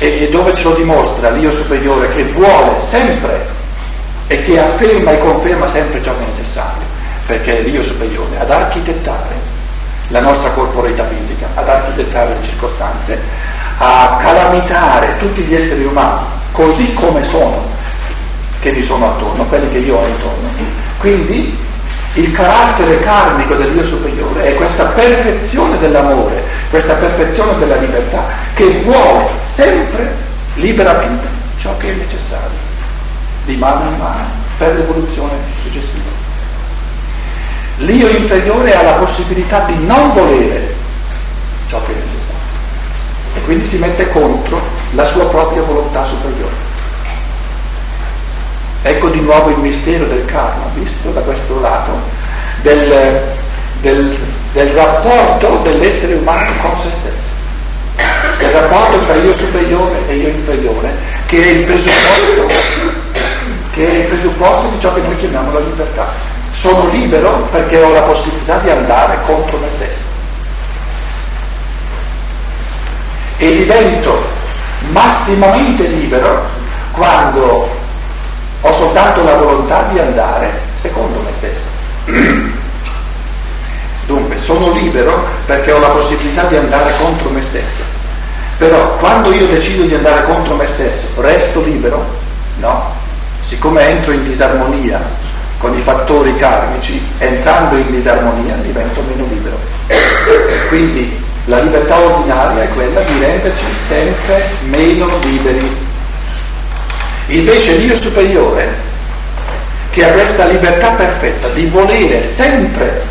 e, 0.00 0.22
e 0.22 0.28
dove 0.30 0.52
ce 0.54 0.64
lo 0.64 0.74
dimostra 0.74 1.30
l'io 1.30 1.50
superiore 1.50 2.08
che 2.08 2.24
vuole 2.24 2.80
sempre 2.80 3.46
e 4.26 4.40
che 4.42 4.58
afferma 4.58 5.12
e 5.12 5.18
conferma 5.18 5.66
sempre 5.66 6.02
ciò 6.02 6.16
che 6.16 6.24
è 6.24 6.28
necessario, 6.28 6.82
perché 7.26 7.58
è 7.58 7.62
l'io 7.62 7.82
superiore 7.82 8.38
ad 8.38 8.50
architettare 8.50 9.48
la 10.08 10.20
nostra 10.20 10.50
corporeità 10.50 11.04
fisica, 11.04 11.46
ad 11.54 11.68
architettare 11.68 12.34
le 12.34 12.44
circostanze, 12.44 13.20
a 13.78 14.18
calamitare 14.20 15.18
tutti 15.18 15.42
gli 15.42 15.54
esseri 15.54 15.84
umani 15.84 16.24
così 16.52 16.94
come 16.94 17.22
sono, 17.22 17.68
che 18.60 18.72
mi 18.72 18.82
sono 18.82 19.06
attorno, 19.06 19.44
quelli 19.44 19.70
che 19.70 19.78
io 19.78 19.96
ho 19.96 20.06
intorno. 20.06 20.48
Quindi 20.98 21.56
il 22.14 22.32
carattere 22.32 23.00
karmico 23.00 23.54
del 23.54 23.72
Dio 23.72 23.84
superiore 23.84 24.44
è 24.44 24.54
questa 24.54 24.86
perfezione 24.86 25.78
dell'amore, 25.78 26.42
questa 26.68 26.94
perfezione 26.94 27.58
della 27.58 27.76
libertà, 27.76 28.24
che 28.54 28.80
vuole 28.84 29.28
sempre 29.38 30.14
liberamente 30.54 31.28
ciò 31.58 31.76
che 31.76 31.92
è 31.92 31.94
necessario, 31.94 32.58
di 33.44 33.56
mano 33.56 33.88
in 33.90 33.98
mano, 33.98 34.24
per 34.58 34.74
l'evoluzione 34.74 35.34
successiva. 35.62 36.08
L'io 37.78 38.08
inferiore 38.08 38.74
ha 38.74 38.82
la 38.82 38.92
possibilità 38.92 39.60
di 39.60 39.76
non 39.86 40.12
volere 40.12 40.74
ciò 41.66 41.80
che 41.86 41.92
è 41.92 41.94
necessario 41.94 42.38
e 43.34 43.40
quindi 43.42 43.64
si 43.64 43.78
mette 43.78 44.10
contro 44.10 44.60
la 44.92 45.04
sua 45.04 45.26
propria 45.26 45.62
volontà 45.62 46.04
superiore. 46.04 46.68
Ecco 48.82 49.08
di 49.08 49.20
nuovo 49.20 49.50
il 49.50 49.58
mistero 49.58 50.06
del 50.06 50.24
karma, 50.24 50.64
visto 50.74 50.99
del, 52.74 53.20
del, 53.80 54.18
del 54.52 54.68
rapporto 54.68 55.60
dell'essere 55.62 56.14
umano 56.14 56.50
con 56.62 56.76
se 56.76 56.88
stesso, 56.88 57.30
del 58.38 58.50
rapporto 58.50 59.00
tra 59.00 59.14
io 59.14 59.32
superiore 59.32 59.98
e 60.08 60.14
io 60.16 60.28
inferiore, 60.28 60.94
che 61.26 61.42
è 61.42 61.48
il 61.50 61.64
presupposto, 61.64 62.46
che 63.72 63.88
è 63.88 63.94
il 63.98 64.06
presupposto 64.06 64.68
di 64.68 64.80
ciò 64.80 64.94
che 64.94 65.00
noi 65.00 65.16
chiamiamo 65.16 65.52
la 65.52 65.60
libertà. 65.60 66.28
Sono 66.52 66.90
libero 66.90 67.48
perché 67.50 67.80
ho 67.80 67.92
la 67.92 68.02
possibilità 68.02 68.58
di 68.58 68.70
andare 68.70 69.18
contro 69.24 69.58
me 69.58 69.70
stesso. 69.70 70.04
E 73.36 73.56
divento 73.56 74.22
massimamente 74.90 75.86
libero 75.86 76.44
quando 76.90 77.68
ho 78.62 78.72
soltanto 78.72 79.22
la 79.22 79.36
volontà 79.36 79.82
di 79.92 79.98
andare 80.00 80.60
secondo 80.74 81.20
me 81.20 81.32
stesso. 81.32 81.78
Sono 84.40 84.72
libero 84.72 85.24
perché 85.46 85.72
ho 85.72 85.78
la 85.78 85.88
possibilità 85.88 86.44
di 86.44 86.56
andare 86.56 86.92
contro 86.98 87.28
me 87.30 87.42
stesso. 87.42 87.82
Però 88.56 88.96
quando 88.96 89.32
io 89.32 89.46
decido 89.46 89.84
di 89.84 89.94
andare 89.94 90.24
contro 90.24 90.54
me 90.54 90.66
stesso, 90.66 91.08
resto 91.16 91.62
libero? 91.62 92.04
No. 92.58 92.98
Siccome 93.40 93.88
entro 93.88 94.12
in 94.12 94.24
disarmonia 94.24 95.00
con 95.58 95.76
i 95.76 95.80
fattori 95.80 96.36
karmici, 96.36 97.00
entrando 97.18 97.76
in 97.76 97.90
disarmonia 97.90 98.54
divento 98.56 99.02
meno 99.02 99.26
libero. 99.28 99.58
Quindi 100.68 101.22
la 101.46 101.60
libertà 101.60 101.98
ordinaria 101.98 102.62
è 102.62 102.68
quella 102.68 103.00
di 103.00 103.18
renderci 103.18 103.64
sempre 103.78 104.48
meno 104.64 105.08
liberi 105.22 105.88
Invece 107.30 107.76
l'io 107.76 107.94
superiore, 107.94 108.68
che 109.90 110.04
ha 110.04 110.12
questa 110.12 110.46
libertà 110.46 110.90
perfetta 110.90 111.48
di 111.48 111.66
volere 111.66 112.24
sempre 112.24 113.06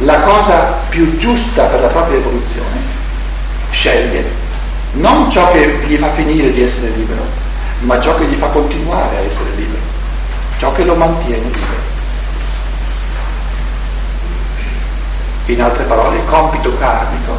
la 0.00 0.20
cosa 0.20 0.78
più 0.88 1.16
giusta 1.16 1.64
per 1.64 1.80
la 1.80 1.88
propria 1.88 2.18
evoluzione, 2.18 2.80
sceglie 3.70 4.38
non 4.92 5.30
ciò 5.30 5.50
che 5.52 5.80
gli 5.86 5.96
fa 5.96 6.10
finire 6.10 6.50
di 6.52 6.62
essere 6.62 6.92
libero, 6.96 7.22
ma 7.80 8.00
ciò 8.00 8.16
che 8.16 8.24
gli 8.24 8.34
fa 8.34 8.46
continuare 8.48 9.18
a 9.18 9.20
essere 9.20 9.50
libero, 9.56 9.82
ciò 10.58 10.72
che 10.72 10.84
lo 10.84 10.94
mantiene 10.94 11.44
libero. 11.44 11.88
In 15.46 15.62
altre 15.62 15.84
parole, 15.84 16.18
il 16.18 16.24
compito 16.26 16.76
karmico 16.78 17.36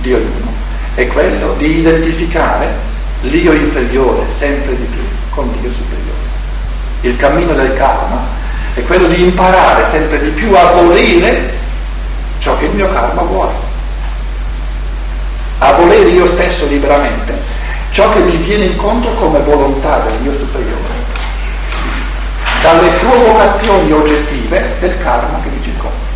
di 0.00 0.12
ognuno 0.12 0.52
è 0.94 1.06
quello 1.06 1.54
di 1.54 1.78
identificare 1.78 2.90
l'io 3.22 3.52
inferiore 3.52 4.24
sempre 4.28 4.76
di 4.76 4.84
più 4.84 5.02
con 5.30 5.50
Dio 5.60 5.70
superiore. 5.70 6.10
Il 7.02 7.16
cammino 7.16 7.54
del 7.54 7.74
karma 7.74 8.20
è 8.74 8.82
quello 8.82 9.06
di 9.06 9.22
imparare 9.22 9.84
sempre 9.84 10.20
di 10.20 10.30
più 10.30 10.54
a 10.54 10.72
volere 10.72 11.60
ciò 12.42 12.58
che 12.58 12.64
il 12.64 12.72
mio 12.72 12.92
karma 12.92 13.22
vuole, 13.22 13.52
a 15.58 15.72
volere 15.74 16.08
io 16.08 16.26
stesso 16.26 16.66
liberamente 16.66 17.40
ciò 17.90 18.12
che 18.12 18.18
mi 18.18 18.36
viene 18.36 18.64
incontro 18.64 19.14
come 19.14 19.38
volontà 19.38 19.98
del 19.98 20.18
mio 20.22 20.34
superiore, 20.34 20.90
dalle 22.60 22.88
provocazioni 22.98 23.92
oggettive 23.92 24.74
del 24.80 25.00
karma 25.00 25.38
che 25.40 25.50
mi 25.50 25.62
circonda. 25.62 26.10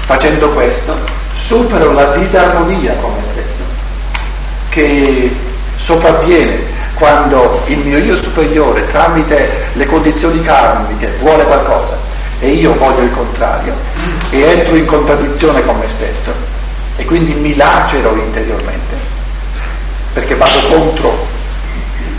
Facendo 0.00 0.50
questo 0.50 0.96
supero 1.30 1.92
la 1.92 2.16
disarmonia 2.16 2.94
con 2.94 3.14
me 3.14 3.22
stesso, 3.22 3.62
che 4.70 5.32
sopravviene 5.76 6.74
quando 6.94 7.62
il 7.66 7.78
mio 7.78 7.98
io 7.98 8.16
superiore 8.16 8.88
tramite 8.88 9.66
le 9.74 9.86
condizioni 9.86 10.42
karmiche 10.42 11.14
vuole 11.20 11.44
qualcosa 11.44 12.06
e 12.46 12.52
io 12.52 12.74
voglio 12.74 13.02
il 13.02 13.10
contrario. 13.10 13.74
E 14.30 14.40
entro 14.40 14.76
in 14.76 14.86
contraddizione 14.86 15.64
con 15.64 15.78
me 15.78 15.88
stesso. 15.88 16.32
E 16.96 17.04
quindi 17.04 17.32
mi 17.32 17.56
lacero 17.56 18.14
interiormente. 18.14 18.94
Perché 20.12 20.36
vado 20.36 20.60
contro 20.68 21.26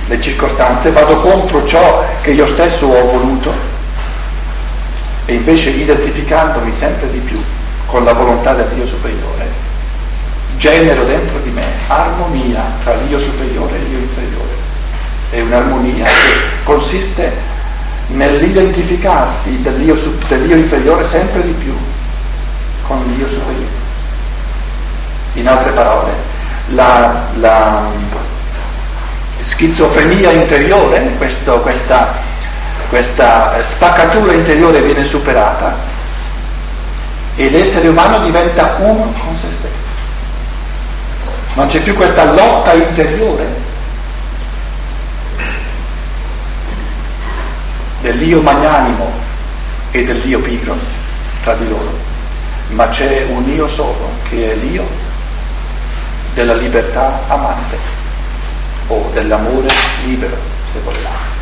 le 0.07 0.21
circostanze, 0.21 0.91
vado 0.91 1.17
contro 1.17 1.65
ciò 1.65 2.05
che 2.21 2.31
io 2.31 2.45
stesso 2.45 2.87
ho 2.87 3.05
voluto. 3.05 3.53
E 5.25 5.33
invece 5.33 5.69
identificandomi 5.69 6.73
sempre 6.73 7.09
di 7.09 7.19
più 7.19 7.41
con 7.85 8.03
la 8.03 8.13
volontà 8.13 8.53
del 8.53 8.67
Dio 8.73 8.85
superiore 8.85 9.65
genero 10.57 11.03
dentro 11.03 11.37
di 11.39 11.51
me 11.51 11.63
armonia 11.87 12.63
tra 12.83 12.95
l'io 12.95 13.19
superiore 13.19 13.75
e 13.75 13.79
l'io 13.87 13.99
inferiore. 13.99 14.55
È 15.29 15.39
un'armonia 15.39 16.05
che 16.05 16.63
consiste 16.63 17.31
nell'identificarsi 18.07 19.61
dell'io, 19.61 19.95
dell'io 20.27 20.55
inferiore 20.55 21.03
sempre 21.05 21.43
di 21.43 21.51
più 21.51 21.75
con 22.85 23.03
l'io 23.15 23.27
superiore. 23.27 23.85
In 25.33 25.47
altre 25.47 25.71
parole, 25.71 26.11
la, 26.69 27.23
la 27.39 27.89
schizofrenia 29.41 30.31
interiore, 30.31 31.13
questo, 31.17 31.59
questa, 31.59 32.13
questa 32.89 33.61
spaccatura 33.61 34.33
interiore 34.33 34.81
viene 34.81 35.03
superata 35.03 35.75
e 37.35 37.49
l'essere 37.49 37.87
umano 37.87 38.19
diventa 38.19 38.77
uno 38.79 39.13
con 39.23 39.35
se 39.35 39.51
stesso 39.51 39.97
non 41.57 41.65
c'è 41.65 41.81
più 41.81 41.95
questa 41.95 42.23
lotta 42.33 42.73
interiore 42.73 43.65
dell'io 48.07 48.41
magnanimo 48.41 49.11
e 49.91 50.05
dell'io 50.05 50.39
pigro 50.39 50.77
tra 51.43 51.55
di 51.55 51.67
loro, 51.67 51.91
ma 52.69 52.87
c'è 52.87 53.25
un 53.29 53.45
io 53.49 53.67
solo 53.67 54.11
che 54.29 54.53
è 54.53 54.55
l'io 54.55 54.85
della 56.33 56.53
libertà 56.53 57.19
amante 57.27 57.77
o 58.87 59.09
dell'amore 59.11 59.67
libero, 60.05 60.37
se 60.63 60.79
vogliamo. 60.85 61.36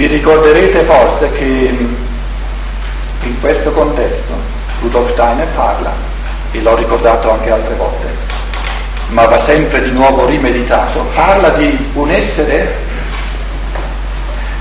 Vi 0.00 0.06
ricorderete 0.06 0.82
forse 0.84 1.30
che 1.32 1.44
in 3.22 3.40
questo 3.42 3.70
contesto 3.70 4.32
Rudolf 4.80 5.10
Steiner 5.10 5.46
parla, 5.48 5.92
e 6.52 6.62
l'ho 6.62 6.74
ricordato 6.74 7.30
anche 7.30 7.50
altre 7.50 7.74
volte, 7.74 8.06
ma 9.08 9.26
va 9.26 9.36
sempre 9.36 9.82
di 9.82 9.90
nuovo 9.90 10.24
rimeditato, 10.24 11.00
parla 11.14 11.50
di 11.50 11.90
un 11.92 12.10
essere, 12.10 12.76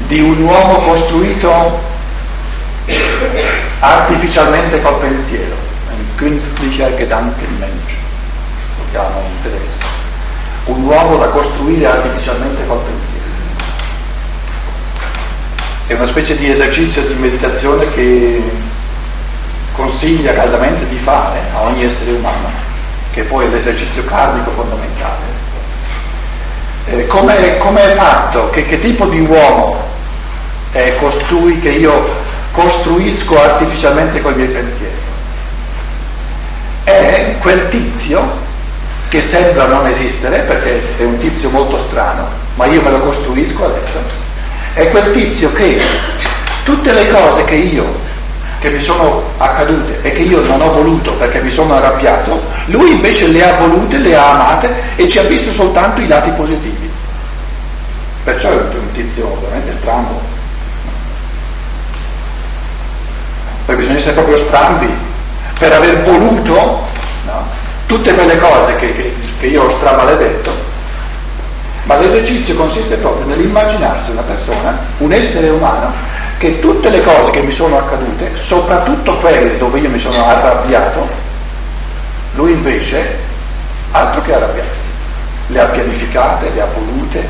di 0.08 0.20
un 0.20 0.42
uomo 0.42 0.80
costruito 0.80 1.84
artificialmente 3.80 4.82
col 4.82 4.96
pensiero, 4.96 5.56
un 5.90 6.16
künstlicher 6.18 6.98
Gedankenmensch, 6.98 7.92
lo 8.78 8.84
chiamano 8.92 9.22
in 9.22 9.42
tedesco, 9.42 9.86
un 10.66 10.84
uomo 10.84 11.16
da 11.16 11.28
costruire 11.28 11.86
artificialmente 11.86 12.68
col 12.68 12.80
pensiero. 12.80 12.99
È 15.90 15.94
una 15.94 16.06
specie 16.06 16.38
di 16.38 16.48
esercizio 16.48 17.02
di 17.02 17.16
meditazione 17.16 17.92
che 17.92 18.40
consiglia 19.72 20.34
caldamente 20.34 20.88
di 20.88 21.00
fare 21.00 21.40
a 21.52 21.62
ogni 21.62 21.84
essere 21.84 22.12
umano, 22.12 22.48
che 23.12 23.24
poi 23.24 23.48
è 23.48 23.50
l'esercizio 23.50 24.06
karmico 24.06 24.52
fondamentale. 24.52 25.24
Eh, 26.86 27.08
come, 27.08 27.58
è 27.58 27.96
fatto? 27.96 28.52
Che, 28.52 28.66
che 28.66 28.80
tipo 28.80 29.08
di 29.08 29.22
uomo 29.22 29.84
è 30.74 30.96
costui 31.00 31.60
che 31.60 31.70
io 31.70 32.14
costruisco 32.52 33.42
artificialmente 33.42 34.22
con 34.22 34.34
i 34.34 34.36
miei 34.36 34.50
pensieri? 34.50 34.94
È 36.84 37.36
quel 37.42 37.68
tizio 37.68 38.30
che 39.08 39.22
sembra 39.22 39.66
non 39.66 39.88
esistere 39.88 40.42
perché 40.42 40.98
è 41.00 41.04
un 41.04 41.18
tizio 41.18 41.50
molto 41.50 41.80
strano, 41.80 42.28
ma 42.54 42.68
io 42.68 42.80
me 42.80 42.92
lo 42.92 43.00
costruisco 43.00 43.66
adesso 43.66 44.28
è 44.74 44.90
quel 44.90 45.12
tizio 45.12 45.52
che 45.54 45.80
tutte 46.64 46.94
le 46.94 47.10
cose 47.10 47.44
che 47.46 47.56
io 47.56 48.08
che 48.60 48.70
mi 48.70 48.82
sono 48.82 49.24
accadute 49.38 50.02
e 50.02 50.12
che 50.12 50.22
io 50.22 50.42
non 50.42 50.62
ho 50.62 50.72
voluto 50.72 51.14
perché 51.14 51.42
mi 51.42 51.50
sono 51.50 51.76
arrabbiato, 51.76 52.44
lui 52.66 52.92
invece 52.92 53.28
le 53.28 53.44
ha 53.44 53.56
volute, 53.56 53.98
le 53.98 54.16
ha 54.16 54.32
amate 54.32 54.70
e 54.98 55.08
ci 55.08 55.18
ha 55.18 55.24
visto 55.24 55.50
soltanto 55.52 56.02
i 56.02 56.08
lati 56.08 56.30
positivi. 56.32 56.90
Perciò 58.24 58.50
è 58.50 58.56
un 58.56 58.92
tizio 58.92 59.40
veramente 59.42 59.72
strano. 59.72 60.20
Poi 63.66 63.76
bisogna 63.76 63.98
essere 63.98 64.14
proprio 64.14 64.36
strambi 64.36 64.94
per 65.58 65.72
aver 65.72 66.02
voluto 66.02 66.88
no, 67.26 67.48
tutte 67.86 68.14
quelle 68.14 68.38
cose 68.40 68.76
che, 68.76 68.94
che, 68.94 69.16
che 69.40 69.48
io 69.48 69.64
ho 69.64 69.70
stramaledetto 69.70 70.69
ma 71.84 71.98
l'esercizio 71.98 72.56
consiste 72.56 72.96
proprio 72.98 73.26
nell'immaginarsi 73.26 74.12
una 74.12 74.22
persona, 74.22 74.78
un 74.98 75.12
essere 75.12 75.50
umano, 75.50 75.92
che 76.38 76.60
tutte 76.60 76.90
le 76.90 77.04
cose 77.04 77.32
che 77.32 77.42
mi 77.42 77.52
sono 77.52 77.78
accadute, 77.78 78.32
soprattutto 78.36 79.16
quelle 79.18 79.58
dove 79.58 79.80
io 79.80 79.90
mi 79.90 80.00
sono 80.00 80.24
arrabbiato, 80.26 81.08
lui 82.36 82.52
invece, 82.52 83.18
altro 83.92 84.22
che 84.22 84.34
arrabbiarsi, 84.34 84.88
le 85.48 85.60
ha 85.60 85.66
pianificate, 85.66 86.52
le 86.54 86.62
ha 86.62 86.68
volute, 86.74 87.28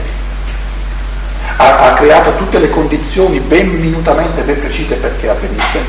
ha, 1.57 1.77
ha 1.79 1.93
creato 1.93 2.35
tutte 2.35 2.59
le 2.59 2.69
condizioni 2.69 3.39
ben 3.39 3.67
minutamente, 3.67 4.41
ben 4.41 4.59
precise 4.59 4.95
perché 4.95 5.29
avvenisse, 5.29 5.79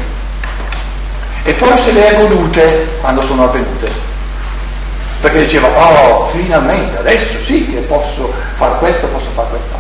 e 1.43 1.53
poi 1.55 1.77
se 1.77 1.93
le 1.93 2.09
è 2.09 2.21
godute 2.21 2.89
quando 3.01 3.21
sono 3.21 3.45
avvenute 3.45 4.10
perché 5.21 5.41
diceva, 5.41 5.69
oh, 5.69 6.29
finalmente, 6.29 6.99
adesso 6.99 7.41
sì 7.43 7.71
che 7.71 7.81
posso 7.81 8.33
fare 8.55 8.79
questo, 8.79 9.07
posso 9.09 9.29
fare 9.35 9.49
questo. 9.51 9.79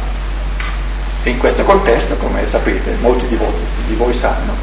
E 1.22 1.30
in 1.30 1.38
questo 1.38 1.64
contesto, 1.64 2.14
come 2.16 2.46
sapete, 2.46 2.96
molti 3.00 3.26
di 3.26 3.36
voi, 3.36 3.52
di 3.86 3.94
voi 3.94 4.12
sanno, 4.12 4.54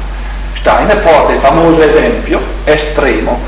Steiner 0.52 0.98
porta 0.98 1.32
il 1.32 1.38
famoso 1.38 1.82
esempio 1.82 2.40
estremo 2.64 3.40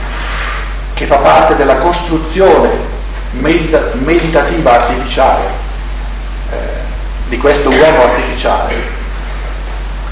che 0.94 1.06
fa 1.06 1.16
parte 1.16 1.56
della 1.56 1.76
costruzione 1.76 2.70
medita- 3.32 3.90
meditativa 3.94 4.72
artificiale 4.72 5.44
eh, 6.50 6.56
di 7.28 7.38
questo 7.38 7.70
uomo 7.70 8.02
artificiale, 8.02 8.74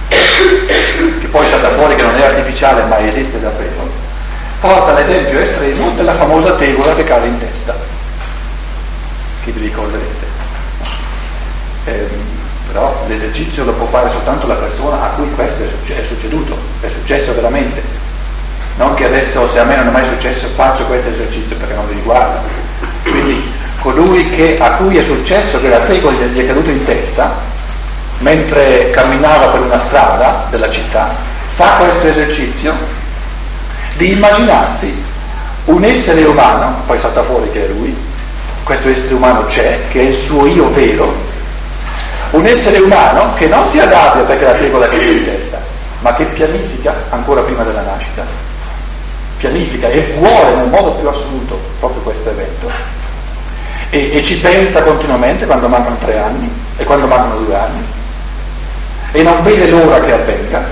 che 0.09 1.27
poi 1.31 1.47
salta 1.47 1.71
fuori 1.71 1.95
che 1.97 2.03
non 2.03 2.15
è 2.15 2.23
artificiale 2.23 2.85
ma 2.85 2.99
esiste 3.01 3.41
davvero 3.41 4.07
porta 4.61 4.93
l'esempio 4.93 5.39
estremo 5.39 5.91
della 5.91 6.15
famosa 6.15 6.55
tegola 6.55 6.95
che 6.95 7.05
cade 7.05 7.27
in 7.27 7.39
testa, 7.39 7.77
che 9.45 9.51
vi 9.53 9.61
ricorderete. 9.61 10.27
Eh, 11.85 12.09
però 12.71 13.05
l'esercizio 13.07 13.65
lo 13.65 13.73
può 13.73 13.87
fare 13.87 14.09
soltanto 14.09 14.47
la 14.47 14.55
persona 14.55 15.03
a 15.03 15.07
cui 15.11 15.31
questo 15.35 15.65
è, 15.65 15.69
succe- 15.69 16.01
è 16.01 16.05
succeduto, 16.05 16.57
è 16.81 16.89
successo 16.89 17.35
veramente. 17.35 17.83
Non 18.77 18.95
che 18.95 19.07
adesso, 19.07 19.49
se 19.49 19.59
a 19.59 19.65
me 19.65 19.77
non 19.77 19.89
è 19.89 19.91
mai 19.91 20.05
successo, 20.05 20.49
faccio 20.49 20.85
questo 20.85 21.09
esercizio 21.09 21.57
perché 21.57 21.75
non 21.75 21.87
mi 21.87 21.95
riguarda. 21.95 22.43
Quindi 23.03 23.53
colui 23.81 24.29
che, 24.31 24.59
a 24.61 24.73
cui 24.73 24.99
è 24.99 25.03
successo 25.03 25.61
che 25.61 25.69
la 25.69 25.81
tegola 25.81 26.17
gli 26.17 26.39
è 26.39 26.47
caduta 26.47 26.71
in 26.71 26.85
testa, 26.85 27.35
mentre 28.19 28.91
camminava 28.91 29.49
per 29.49 29.61
una 29.61 29.79
strada 29.79 30.47
della 30.51 30.69
città, 30.69 31.15
fa 31.47 31.77
questo 31.79 32.09
esercizio 32.09 32.98
di 33.99 34.13
immaginarsi 34.13 35.05
un 35.65 35.85
essere 35.85 36.23
umano, 36.23 36.83
poi 36.87 36.99
salta 36.99 37.23
fuori 37.23 37.51
che 37.51 37.67
è 37.67 37.69
lui, 37.69 37.95
questo 38.63 38.89
essere 38.89 39.15
umano 39.15 39.45
c'è, 39.47 39.81
che 39.89 40.01
è 40.01 40.05
il 40.05 40.15
suo 40.15 40.47
io 40.47 40.73
vero, 40.73 41.15
un 42.31 42.47
essere 42.47 42.79
umano 42.79 43.35
che 43.35 43.49
non 43.49 43.67
si 43.67 43.81
arrabbia 43.81 44.23
perché 44.23 44.45
la 44.45 44.55
tegola 44.55 44.89
è 44.89 44.95
in 44.95 45.25
testa, 45.25 45.61
ma 46.01 46.15
che 46.15 46.25
pianifica 46.25 46.95
ancora 47.11 47.43
prima 47.43 47.65
della 47.65 47.83
nascita, 47.83 48.25
pianifica 49.37 49.89
e 49.89 50.15
vuole 50.17 50.55
nel 50.55 50.69
modo 50.69 50.93
più 50.93 51.09
assoluto 51.09 51.61
proprio 51.81 52.03
questo 52.03 52.31
evento. 52.31 52.71
E, 53.91 54.17
e 54.17 54.23
ci 54.23 54.39
pensa 54.39 54.83
continuamente 54.83 55.45
quando 55.45 55.67
mancano 55.67 55.97
tre 55.99 56.19
anni 56.19 56.51
e 56.77 56.85
quando 56.85 57.07
mancano 57.07 57.39
due 57.39 57.57
anni. 57.57 57.85
E 59.11 59.23
non 59.23 59.43
vede 59.43 59.69
l'ora 59.69 60.01
che 60.01 60.13
avvenga. 60.13 60.63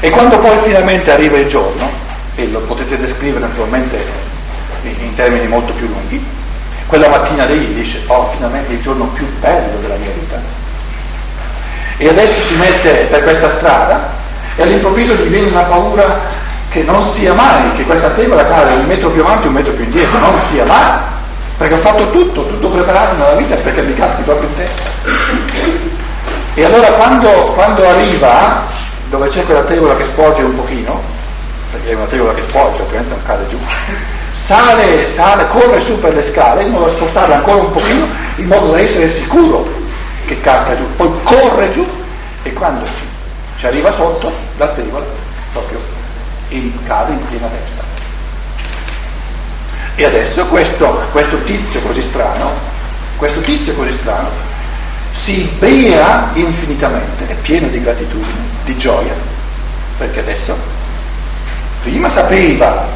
E 0.00 0.10
quando 0.10 0.38
poi 0.38 0.56
finalmente 0.58 1.10
arriva 1.10 1.36
il 1.38 1.48
giorno 1.48 1.97
e 2.38 2.46
lo 2.52 2.60
potete 2.60 2.96
descrivere 2.96 3.40
naturalmente 3.40 4.00
in 4.82 5.12
termini 5.16 5.48
molto 5.48 5.72
più 5.72 5.88
lunghi, 5.88 6.24
quella 6.86 7.08
mattina 7.08 7.44
lei 7.44 7.74
dice, 7.74 8.02
oh 8.06 8.30
finalmente 8.30 8.72
il 8.72 8.80
giorno 8.80 9.06
più 9.06 9.26
bello 9.40 9.78
della 9.80 9.96
mia 9.96 10.10
vita. 10.14 10.40
E 11.96 12.08
adesso 12.08 12.40
si 12.40 12.54
mette 12.54 13.08
per 13.10 13.24
questa 13.24 13.48
strada 13.48 14.10
e 14.54 14.62
all'improvviso 14.62 15.14
gli 15.14 15.28
viene 15.28 15.48
una 15.48 15.62
paura 15.62 16.36
che 16.70 16.82
non 16.84 17.02
sia 17.02 17.34
mai, 17.34 17.74
che 17.74 17.82
questa 17.82 18.10
tegola 18.10 18.46
cade 18.46 18.74
un 18.74 18.86
metro 18.86 19.10
più 19.10 19.20
avanti, 19.20 19.48
un 19.48 19.54
metro 19.54 19.72
più 19.72 19.82
indietro, 19.82 20.18
non 20.20 20.38
sia 20.40 20.64
mai, 20.64 20.96
perché 21.56 21.74
ho 21.74 21.78
fatto 21.78 22.08
tutto, 22.12 22.46
tutto 22.46 22.68
preparato 22.68 23.16
nella 23.16 23.34
vita 23.34 23.56
perché 23.56 23.82
mi 23.82 23.94
caschi 23.94 24.22
proprio 24.22 24.48
in 24.48 24.54
testa. 24.54 24.90
E 26.54 26.64
allora 26.64 26.86
quando, 26.92 27.28
quando 27.54 27.88
arriva 27.88 28.64
dove 29.08 29.28
c'è 29.28 29.44
quella 29.44 29.62
tegola 29.62 29.96
che 29.96 30.04
sporge 30.04 30.42
un 30.42 30.54
pochino, 30.54 31.16
perché 31.70 31.90
è 31.90 31.94
una 31.94 32.06
tegola 32.06 32.34
che 32.34 32.42
spoggia, 32.42 32.82
ovviamente 32.82 33.14
non 33.14 33.22
cade 33.24 33.46
giù, 33.48 33.58
sale, 34.30 35.06
sale, 35.06 35.46
corre 35.48 35.78
su 35.78 35.98
per 36.00 36.14
le 36.14 36.22
scale 36.22 36.62
in 36.62 36.70
modo 36.70 36.84
da 36.84 36.90
spostarla 36.90 37.36
ancora 37.36 37.62
un 37.62 37.72
pochino, 37.72 38.06
in 38.36 38.46
modo 38.46 38.70
da 38.72 38.80
essere 38.80 39.08
sicuro 39.08 39.66
che 40.26 40.40
casca 40.40 40.76
giù, 40.76 40.84
poi 40.96 41.10
corre 41.22 41.70
giù 41.70 41.86
e 42.42 42.52
quando 42.52 42.84
ci, 42.86 43.06
ci 43.56 43.66
arriva 43.66 43.90
sotto 43.90 44.32
la 44.56 44.68
tegola 44.68 45.04
proprio 45.52 45.80
in, 46.48 46.72
cade 46.84 47.12
in 47.12 47.28
piena 47.28 47.48
testa. 47.48 47.82
E 49.94 50.04
adesso 50.04 50.46
questo, 50.46 51.02
questo 51.10 51.42
tizio 51.42 51.80
così 51.80 52.02
strano, 52.02 52.52
questo 53.16 53.40
tizio 53.40 53.74
così 53.74 53.92
strano, 53.92 54.30
si 55.10 55.50
bea 55.58 56.30
infinitamente, 56.34 57.26
è 57.26 57.34
pieno 57.34 57.66
di 57.68 57.82
gratitudine, 57.82 58.38
di 58.64 58.76
gioia, 58.76 59.14
perché 59.96 60.20
adesso 60.20 60.56
prima 61.88 62.10
sapeva 62.10 62.86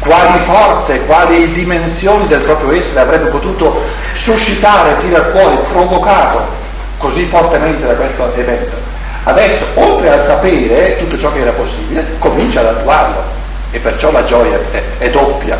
quali 0.00 0.38
forze, 0.40 1.06
quali 1.06 1.52
dimensioni 1.52 2.26
del 2.26 2.40
proprio 2.40 2.72
essere 2.72 3.00
avrebbe 3.00 3.30
potuto 3.30 3.80
suscitare, 4.12 4.98
tirare 4.98 5.30
fuori, 5.30 5.56
provocato 5.72 6.62
così 6.98 7.24
fortemente 7.24 7.86
da 7.86 7.94
questo 7.94 8.32
evento. 8.34 8.76
Adesso, 9.24 9.66
oltre 9.74 10.10
al 10.10 10.20
sapere 10.20 10.98
tutto 10.98 11.16
ciò 11.16 11.32
che 11.32 11.40
era 11.40 11.52
possibile, 11.52 12.04
comincia 12.18 12.60
ad 12.60 12.66
attuarlo 12.66 13.22
e 13.70 13.78
perciò 13.78 14.10
la 14.10 14.24
gioia 14.24 14.58
è, 14.98 15.10
doppia. 15.10 15.56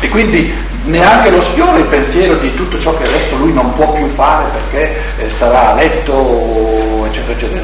E 0.00 0.08
quindi 0.08 0.54
neanche 0.84 1.30
lo 1.30 1.40
sfiora 1.40 1.78
il 1.78 1.86
pensiero 1.86 2.34
di 2.34 2.54
tutto 2.54 2.78
ciò 2.78 2.96
che 2.96 3.04
adesso 3.04 3.36
lui 3.36 3.52
non 3.52 3.72
può 3.72 3.92
più 3.92 4.08
fare 4.08 4.44
perché 4.52 4.96
eh, 5.18 5.28
starà 5.28 5.70
a 5.70 5.74
letto, 5.74 7.04
eccetera, 7.06 7.32
eccetera. 7.32 7.62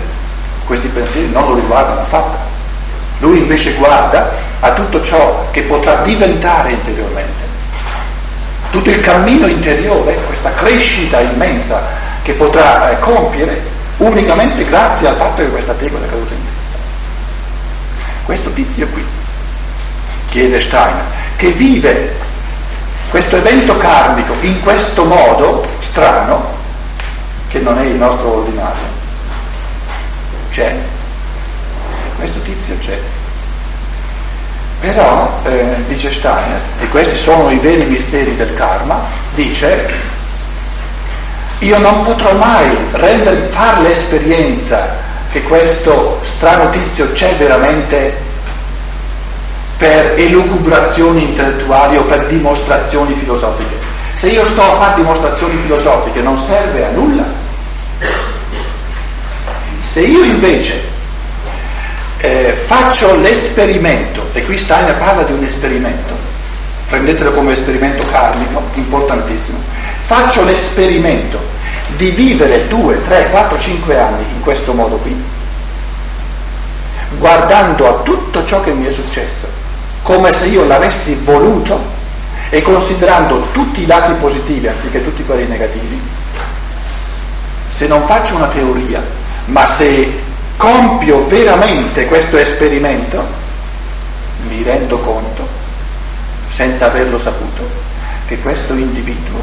Questi 0.64 0.88
pensieri 0.88 1.30
non 1.30 1.46
lo 1.46 1.54
riguardano 1.54 2.00
affatto. 2.00 2.53
Lui 3.18 3.38
invece 3.38 3.74
guarda 3.74 4.32
a 4.60 4.72
tutto 4.72 5.02
ciò 5.02 5.48
che 5.50 5.62
potrà 5.62 5.96
diventare 5.96 6.72
interiormente. 6.72 7.42
Tutto 8.70 8.90
il 8.90 9.00
cammino 9.00 9.46
interiore, 9.46 10.18
questa 10.26 10.52
crescita 10.54 11.20
immensa 11.20 11.82
che 12.22 12.32
potrà 12.32 12.90
eh, 12.90 12.98
compiere 12.98 13.62
unicamente 13.98 14.64
grazie 14.64 15.08
al 15.08 15.16
fatto 15.16 15.42
che 15.42 15.50
questa 15.50 15.74
tegola 15.74 16.04
è 16.04 16.08
caduta 16.08 16.34
in 16.34 16.40
testa. 16.42 16.78
Questo 18.24 18.50
tizio 18.52 18.88
qui, 18.88 19.04
chiede 20.28 20.58
Steiner, 20.58 21.04
che 21.36 21.50
vive 21.50 22.16
questo 23.10 23.36
evento 23.36 23.76
karmico 23.76 24.34
in 24.40 24.60
questo 24.62 25.04
modo 25.04 25.66
strano, 25.78 26.52
che 27.48 27.60
non 27.60 27.78
è 27.78 27.84
il 27.84 27.94
nostro 27.94 28.38
ordinario, 28.38 28.82
c'è. 30.50 30.92
Questo 32.16 32.40
tizio 32.40 32.76
c'è. 32.78 32.98
Però, 34.80 35.40
eh, 35.44 35.76
dice 35.88 36.12
Steiner, 36.12 36.60
e 36.80 36.88
questi 36.88 37.16
sono 37.16 37.50
i 37.50 37.58
veri 37.58 37.84
misteri 37.84 38.36
del 38.36 38.54
karma, 38.54 39.00
dice 39.34 40.12
io 41.64 41.78
non 41.78 42.04
potrò 42.04 42.34
mai 42.34 42.76
rendere, 42.90 43.48
fare 43.48 43.82
l'esperienza 43.82 44.96
che 45.30 45.42
questo 45.42 46.18
strano 46.22 46.68
tizio 46.70 47.10
c'è 47.12 47.34
veramente 47.36 48.14
per 49.78 50.14
elucubrazioni 50.18 51.22
intellettuali 51.22 51.96
o 51.96 52.02
per 52.02 52.26
dimostrazioni 52.26 53.14
filosofiche. 53.14 53.74
Se 54.12 54.28
io 54.28 54.44
sto 54.44 54.62
a 54.62 54.76
fare 54.76 54.96
dimostrazioni 54.96 55.56
filosofiche 55.56 56.20
non 56.20 56.38
serve 56.38 56.84
a 56.84 56.90
nulla. 56.90 57.24
Se 59.80 60.00
io 60.02 60.22
invece 60.22 60.92
eh, 62.24 62.52
faccio 62.54 63.16
l'esperimento, 63.16 64.28
e 64.32 64.46
qui 64.46 64.56
Steiner 64.56 64.96
parla 64.96 65.24
di 65.24 65.32
un 65.32 65.44
esperimento, 65.44 66.14
prendetelo 66.88 67.32
come 67.32 67.52
esperimento 67.52 68.02
karmico, 68.06 68.62
importantissimo, 68.74 69.58
faccio 70.00 70.42
l'esperimento 70.44 71.38
di 71.96 72.08
vivere 72.10 72.66
2, 72.66 73.02
3, 73.02 73.28
4, 73.28 73.58
5 73.58 73.98
anni 73.98 74.24
in 74.36 74.40
questo 74.40 74.72
modo 74.72 74.96
qui, 74.96 75.14
guardando 77.18 77.88
a 77.88 78.02
tutto 78.02 78.42
ciò 78.46 78.62
che 78.62 78.72
mi 78.72 78.86
è 78.86 78.90
successo, 78.90 79.46
come 80.02 80.32
se 80.32 80.46
io 80.46 80.64
l'avessi 80.66 81.20
voluto 81.22 81.92
e 82.48 82.62
considerando 82.62 83.48
tutti 83.52 83.82
i 83.82 83.86
lati 83.86 84.12
positivi 84.14 84.66
anziché 84.66 85.04
tutti 85.04 85.22
quelli 85.26 85.46
negativi, 85.46 86.00
se 87.68 87.86
non 87.86 88.02
faccio 88.06 88.36
una 88.36 88.46
teoria, 88.46 89.02
ma 89.46 89.66
se 89.66 90.32
compio 90.56 91.26
veramente 91.26 92.06
questo 92.06 92.36
esperimento, 92.36 93.22
mi 94.48 94.62
rendo 94.62 94.98
conto, 94.98 95.46
senza 96.48 96.86
averlo 96.86 97.18
saputo, 97.18 97.68
che 98.26 98.38
questo 98.38 98.72
individuo 98.74 99.42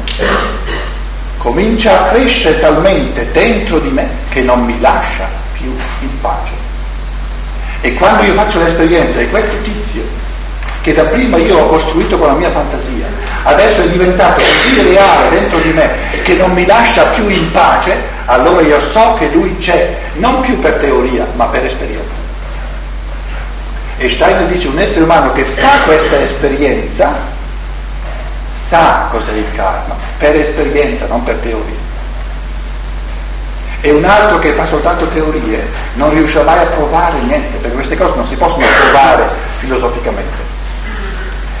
comincia 1.38 2.00
a 2.00 2.08
crescere 2.10 2.60
talmente 2.60 3.30
dentro 3.32 3.78
di 3.80 3.88
me 3.88 4.08
che 4.28 4.42
non 4.42 4.64
mi 4.64 4.78
lascia 4.80 5.28
più 5.52 5.74
in 6.00 6.20
pace. 6.20 6.52
E 7.80 7.94
quando 7.94 8.22
io 8.22 8.34
faccio 8.34 8.62
l'esperienza 8.62 9.18
di 9.18 9.28
questo 9.28 9.56
tizio, 9.62 10.02
che 10.82 10.94
da 10.94 11.04
prima 11.04 11.36
io 11.36 11.58
ho 11.58 11.66
costruito 11.66 12.16
con 12.16 12.28
la 12.28 12.34
mia 12.34 12.50
fantasia, 12.50 13.06
adesso 13.44 13.82
è 13.82 13.88
diventato 13.88 14.40
così 14.40 14.82
reale 14.82 15.30
dentro 15.30 15.58
di 15.58 15.70
me 15.70 15.90
che 16.22 16.34
non 16.34 16.52
mi 16.52 16.64
lascia 16.64 17.04
più 17.06 17.28
in 17.28 17.50
pace, 17.50 18.11
allora 18.26 18.60
io 18.62 18.78
so 18.78 19.14
che 19.18 19.28
lui 19.28 19.56
c'è, 19.58 19.98
non 20.14 20.40
più 20.40 20.58
per 20.58 20.74
teoria, 20.74 21.26
ma 21.34 21.46
per 21.46 21.64
esperienza. 21.64 22.20
E 23.96 24.08
Steiner 24.08 24.46
dice 24.46 24.68
un 24.68 24.78
essere 24.78 25.04
umano 25.04 25.32
che 25.32 25.44
fa 25.44 25.82
questa 25.84 26.20
esperienza 26.20 27.30
sa 28.54 29.06
cos'è 29.10 29.32
il 29.32 29.50
karma, 29.54 29.94
per 30.18 30.36
esperienza, 30.36 31.06
non 31.06 31.22
per 31.22 31.36
teoria. 31.36 31.90
E 33.80 33.90
un 33.90 34.04
altro 34.04 34.38
che 34.38 34.52
fa 34.52 34.64
soltanto 34.64 35.08
teorie 35.08 35.68
non 35.94 36.10
riuscirà 36.10 36.44
mai 36.44 36.60
a 36.60 36.66
provare 36.66 37.18
niente, 37.20 37.56
perché 37.58 37.74
queste 37.74 37.96
cose 37.96 38.14
non 38.14 38.24
si 38.24 38.36
possono 38.36 38.64
provare 38.80 39.28
filosoficamente. 39.58 40.50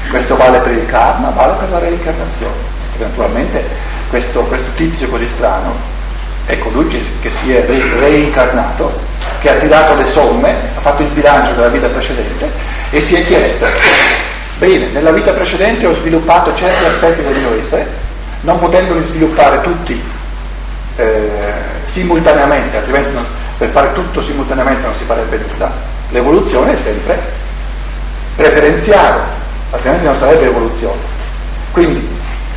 Questo 0.08 0.36
vale 0.36 0.58
per 0.58 0.72
il 0.72 0.86
karma, 0.86 1.30
vale 1.30 1.54
per 1.58 1.70
la 1.70 1.78
reincarnazione. 1.78 2.54
Perché 2.90 3.04
naturalmente 3.04 3.64
questo, 4.08 4.42
questo 4.42 4.70
tizio 4.76 5.08
così 5.08 5.26
strano 5.26 5.91
è 6.46 6.58
colui 6.58 6.88
che, 6.88 7.00
che 7.20 7.30
si 7.30 7.52
è 7.52 7.64
re, 7.66 7.82
reincarnato, 7.98 8.92
che 9.40 9.50
ha 9.50 9.54
tirato 9.54 9.94
le 9.94 10.04
somme, 10.04 10.54
ha 10.76 10.80
fatto 10.80 11.02
il 11.02 11.08
bilancio 11.08 11.52
della 11.52 11.68
vita 11.68 11.88
precedente 11.88 12.50
e 12.90 13.00
si 13.00 13.14
è 13.14 13.24
chiesto 13.24 13.66
Bene, 14.58 14.86
nella 14.92 15.10
vita 15.10 15.32
precedente 15.32 15.86
ho 15.86 15.92
sviluppato 15.92 16.54
certi 16.54 16.84
aspetti 16.84 17.22
del 17.22 17.36
mio 17.36 17.58
essere, 17.58 17.84
non 18.42 18.60
potendoli 18.60 19.04
sviluppare 19.08 19.60
tutti 19.60 20.00
eh, 20.96 21.30
simultaneamente, 21.82 22.76
altrimenti 22.76 23.12
non, 23.12 23.24
per 23.58 23.70
fare 23.70 23.92
tutto 23.92 24.20
simultaneamente 24.20 24.86
non 24.86 24.94
si 24.94 25.02
farebbe 25.02 25.40
nulla. 25.50 25.72
L'evoluzione 26.10 26.74
è 26.74 26.76
sempre 26.76 27.18
preferenziale, 28.36 29.20
altrimenti 29.70 30.04
non 30.04 30.14
sarebbe 30.14 30.46
evoluzione. 30.46 31.00
Quindi 31.72 32.08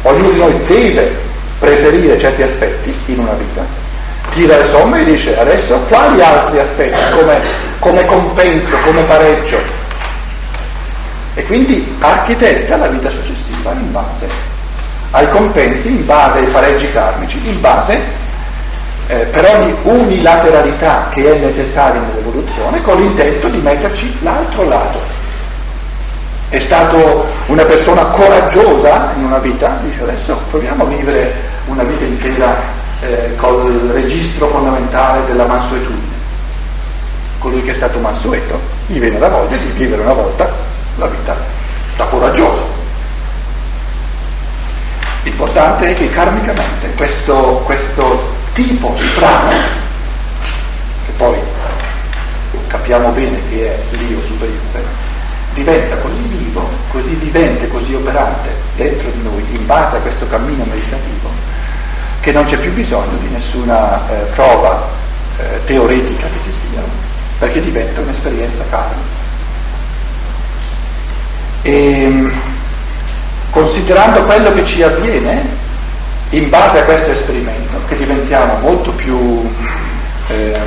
ognuno 0.03 0.29
di 0.29 0.37
noi 0.37 0.61
deve 0.67 1.15
preferire 1.59 2.17
certi 2.17 2.41
aspetti 2.41 2.93
in 3.05 3.19
una 3.19 3.33
vita, 3.33 3.65
tira 4.33 4.57
le 4.57 4.65
somme 4.65 5.01
e 5.01 5.05
dice 5.05 5.39
adesso 5.39 5.79
quali 5.87 6.21
altri 6.21 6.59
aspetti? 6.59 6.99
Come, 7.11 7.41
come 7.79 8.05
compenso, 8.05 8.77
come 8.83 9.01
pareggio? 9.01 9.83
E 11.33 11.43
quindi 11.45 11.95
architetta 11.99 12.77
la 12.77 12.87
vita 12.87 13.09
successiva 13.09 13.71
in 13.71 13.91
base 13.91 14.53
ai 15.11 15.29
compensi, 15.29 15.89
in 15.89 16.05
base 16.05 16.39
ai 16.39 16.45
pareggi 16.47 16.91
karmici, 16.91 17.39
in 17.47 17.59
base 17.61 18.01
eh, 19.07 19.15
per 19.15 19.45
ogni 19.45 19.75
unilateralità 19.83 21.07
che 21.09 21.33
è 21.33 21.37
necessaria 21.37 22.01
nell'evoluzione 22.01 22.81
con 22.81 22.97
l'intento 22.97 23.47
di 23.47 23.57
metterci 23.57 24.17
l'altro 24.21 24.67
lato. 24.67 25.14
È 26.49 26.59
stato 26.59 27.25
una 27.47 27.63
persona 27.65 28.03
coraggiosa 28.05 29.13
in 29.17 29.25
una 29.25 29.39
vita, 29.39 29.79
dice 29.83 30.03
adesso 30.03 30.39
proviamo 30.49 30.83
a 30.83 30.87
vivere 30.87 31.33
una 31.65 31.83
vita 31.83 32.03
intera 32.05 32.55
eh, 33.01 33.35
col 33.35 33.89
registro 33.93 34.47
fondamentale 34.47 35.25
della 35.25 35.45
mansuetudine. 35.45 36.13
Colui 37.39 37.63
che 37.63 37.71
è 37.71 37.73
stato 37.73 37.99
mansueto 37.99 38.59
gli 38.87 38.99
viene 38.99 39.19
la 39.19 39.27
voglia 39.27 39.57
di 39.57 39.69
vivere 39.71 40.01
una 40.01 40.13
volta 40.13 40.49
la 40.97 41.07
vita 41.07 41.35
da 41.95 42.05
coraggioso. 42.05 42.83
L'importante 45.23 45.89
è 45.89 45.93
che 45.95 46.09
karmicamente 46.11 46.93
questo, 46.95 47.63
questo 47.65 48.33
tipo 48.53 48.93
strano, 48.95 49.49
che 51.05 51.11
poi 51.17 51.37
capiamo 52.67 53.09
bene 53.09 53.39
che 53.49 53.73
è 53.73 53.95
l'io 53.95 54.21
superiore, 54.21 54.83
diventa 55.53 55.97
così 55.97 56.24
così 56.95 57.15
vivente, 57.15 57.67
così 57.67 57.93
operante 57.93 58.49
dentro 58.77 59.09
di 59.09 59.21
noi, 59.21 59.43
in 59.51 59.65
base 59.65 59.97
a 59.97 59.99
questo 59.99 60.29
cammino 60.29 60.63
meditativo, 60.63 61.29
che 62.21 62.31
non 62.31 62.45
c'è 62.45 62.57
più 62.57 62.71
bisogno 62.71 63.17
di 63.19 63.27
nessuna 63.27 64.07
eh, 64.09 64.31
prova 64.31 64.87
eh, 65.37 65.61
teoretica 65.65 66.25
che 66.25 66.41
ci 66.45 66.53
sia, 66.53 66.79
perché 67.37 67.61
diventa 67.61 67.99
un'esperienza 67.99 68.63
karmica. 68.69 69.23
E 71.63 72.31
considerando 73.49 74.23
quello 74.23 74.53
che 74.53 74.63
ci 74.63 74.81
avviene, 74.81 75.63
in 76.29 76.47
base 76.49 76.79
a 76.79 76.83
questo 76.83 77.11
esperimento, 77.11 77.77
che 77.89 77.97
diventiamo 77.97 78.57
molto 78.59 78.91
più, 78.91 79.53
eh, 80.27 80.59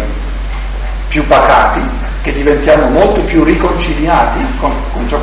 più 1.08 1.26
pacati, 1.26 1.80
che 2.20 2.32
diventiamo 2.34 2.90
molto 2.90 3.22
più 3.22 3.44
riconciliati 3.44 4.44
con, 4.60 4.72
con 4.92 5.08
ciò 5.08 5.17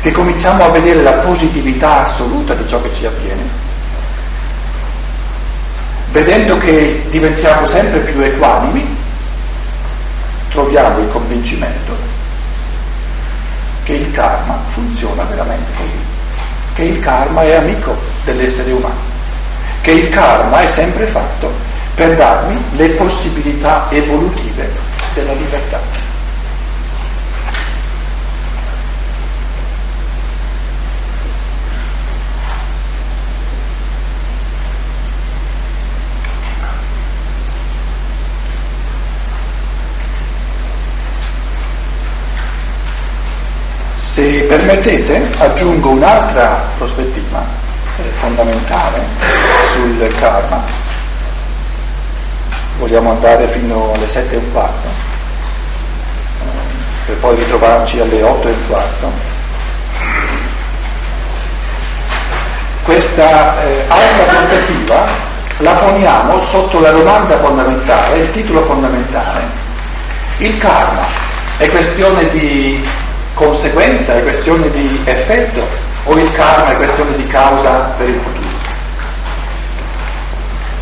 che 0.00 0.12
cominciamo 0.12 0.64
a 0.64 0.68
vedere 0.68 1.02
la 1.02 1.12
positività 1.14 2.02
assoluta 2.02 2.54
di 2.54 2.66
ciò 2.66 2.80
che 2.82 2.92
ci 2.92 3.06
avviene, 3.06 3.42
vedendo 6.10 6.56
che 6.58 7.06
diventiamo 7.10 7.64
sempre 7.66 8.00
più 8.00 8.20
equanimi, 8.20 8.96
troviamo 10.50 10.98
il 11.00 11.08
convincimento 11.08 11.96
che 13.82 13.92
il 13.94 14.10
karma 14.12 14.58
funziona 14.66 15.24
veramente 15.24 15.70
così, 15.76 15.98
che 16.74 16.82
il 16.82 17.00
karma 17.00 17.42
è 17.42 17.54
amico 17.54 17.96
dell'essere 18.24 18.72
umano, 18.72 19.00
che 19.80 19.92
il 19.92 20.08
karma 20.10 20.60
è 20.60 20.66
sempre 20.66 21.06
fatto 21.06 21.50
per 21.94 22.14
darmi 22.14 22.56
le 22.76 22.90
possibilità 22.90 23.86
evolutive 23.90 24.70
della 25.14 25.32
libertà. 25.32 25.80
Se 43.96 44.37
permettete, 44.48 45.28
aggiungo 45.38 45.90
un'altra 45.90 46.64
prospettiva 46.78 47.44
eh, 47.98 48.02
fondamentale 48.14 49.04
sul 49.70 50.12
karma, 50.16 50.64
vogliamo 52.78 53.10
andare 53.10 53.46
fino 53.48 53.92
alle 53.92 54.08
sette 54.08 54.36
e 54.36 54.38
un 54.38 54.50
quarto, 54.50 54.88
per 57.04 57.16
poi 57.16 57.36
ritrovarci 57.36 58.00
alle 58.00 58.22
otto 58.22 58.48
e 58.48 58.52
un 58.52 58.66
quarto. 58.66 59.12
Questa 62.84 63.62
eh, 63.62 63.84
altra 63.86 64.24
prospettiva 64.32 65.06
la 65.58 65.72
poniamo 65.72 66.40
sotto 66.40 66.80
la 66.80 66.90
domanda 66.90 67.36
fondamentale, 67.36 68.20
il 68.20 68.30
titolo 68.30 68.62
fondamentale. 68.62 69.66
Il 70.38 70.56
karma 70.56 71.04
è 71.58 71.68
questione 71.68 72.30
di 72.30 72.82
conseguenza, 73.38 74.14
è 74.14 74.22
questione 74.24 74.68
di 74.72 75.00
effetto 75.04 75.64
o 76.04 76.18
il 76.18 76.32
karma 76.32 76.72
è 76.72 76.76
questione 76.76 77.16
di 77.16 77.26
causa 77.28 77.94
per 77.96 78.08
il 78.08 78.18
futuro? 78.20 78.46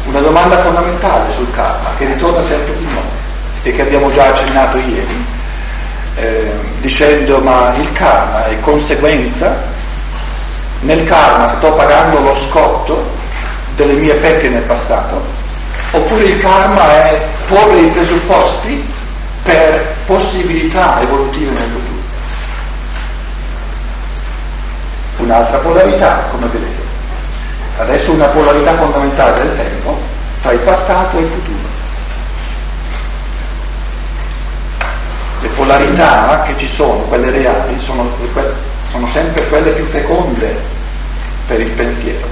Una 0.05 0.21
domanda 0.21 0.57
fondamentale 0.59 1.31
sul 1.31 1.53
karma 1.53 1.91
che 1.99 2.07
ritorna 2.07 2.41
sempre 2.41 2.75
di 2.79 2.85
nuovo 2.85 3.09
e 3.63 3.73
che 3.73 3.83
abbiamo 3.83 4.11
già 4.11 4.29
accennato 4.29 4.79
ieri, 4.79 5.27
eh, 6.17 6.51
dicendo 6.81 7.41
ma 7.41 7.75
il 7.77 7.93
karma 7.93 8.47
è 8.47 8.59
conseguenza, 8.61 9.75
nel 10.81 11.05
karma 11.05 11.49
sto 11.49 11.73
pagando 11.73 12.21
lo 12.21 12.35
scotto 12.35 13.11
delle 13.75 13.95
mie 13.95 14.15
pecche 14.15 14.49
nel 14.49 14.63
passato, 14.63 15.23
oppure 15.91 16.25
il 16.25 16.39
karma 16.39 16.91
è 17.05 17.21
porre 17.47 17.81
i 17.81 17.89
presupposti 17.89 18.95
per 19.43 19.95
possibilità 20.07 21.03
evolutive 21.03 21.51
nel 21.51 21.69
futuro. 21.69 21.86
Un'altra 25.19 25.59
polarità, 25.59 26.29
come 26.31 26.47
vedete. 26.47 26.85
Adesso 27.79 28.13
una 28.13 28.27
polarità 28.27 28.75
fondamentale 28.75 29.43
del 29.43 29.57
tempo 29.57 29.99
tra 30.43 30.53
il 30.53 30.59
passato 30.61 31.19
e 31.19 31.23
il 31.23 31.29
futuro. 31.29 31.75
Le 35.41 35.49
polarità 35.49 36.43
che 36.47 36.57
ci 36.57 36.69
sono, 36.69 37.03
quelle 37.03 37.31
reali, 37.31 37.79
sono, 37.79 38.11
sono 38.91 39.07
sempre 39.07 39.47
quelle 39.49 39.71
più 39.71 39.85
feconde 39.87 40.57
per 41.47 41.61
il 41.61 41.71
pensiero, 41.71 42.27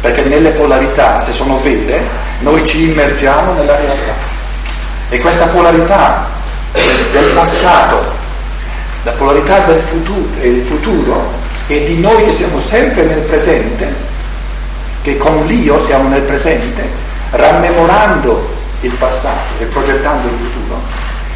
perché 0.00 0.24
nelle 0.24 0.50
polarità, 0.50 1.20
se 1.20 1.32
sono 1.32 1.58
vere, 1.60 2.02
noi 2.40 2.66
ci 2.66 2.90
immergiamo 2.90 3.52
nella 3.54 3.76
realtà. 3.76 4.14
E 5.08 5.18
questa 5.20 5.46
polarità 5.46 6.26
del 6.72 7.32
passato, 7.34 8.12
la 9.02 9.12
polarità 9.12 9.60
del 9.60 9.78
futuro 9.78 10.28
e 10.40 10.48
il 10.48 10.64
futuro 10.64 11.37
e 11.68 11.84
di 11.84 12.00
noi 12.00 12.24
che 12.24 12.32
siamo 12.32 12.58
sempre 12.58 13.04
nel 13.04 13.20
presente, 13.20 13.94
che 15.02 15.18
con 15.18 15.44
l'io 15.44 15.78
siamo 15.78 16.08
nel 16.08 16.22
presente, 16.22 16.82
rammemorando 17.30 18.56
il 18.80 18.92
passato 18.92 19.60
e 19.60 19.66
progettando 19.66 20.28
il 20.28 20.34
futuro, 20.34 20.80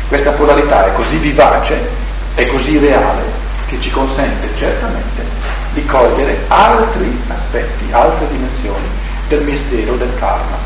questa 0.09 0.31
polarità 0.31 0.87
è 0.87 0.93
così 0.95 1.19
vivace, 1.19 1.79
è 2.35 2.47
così 2.47 2.79
reale, 2.79 3.23
che 3.67 3.79
ci 3.79 3.91
consente 3.91 4.49
certamente 4.55 5.23
di 5.75 5.85
cogliere 5.85 6.45
altri 6.49 7.21
aspetti, 7.29 7.93
altre 7.93 8.27
dimensioni 8.29 8.87
del 9.29 9.43
mistero 9.43 9.97
del 9.97 10.13
karma. 10.19 10.57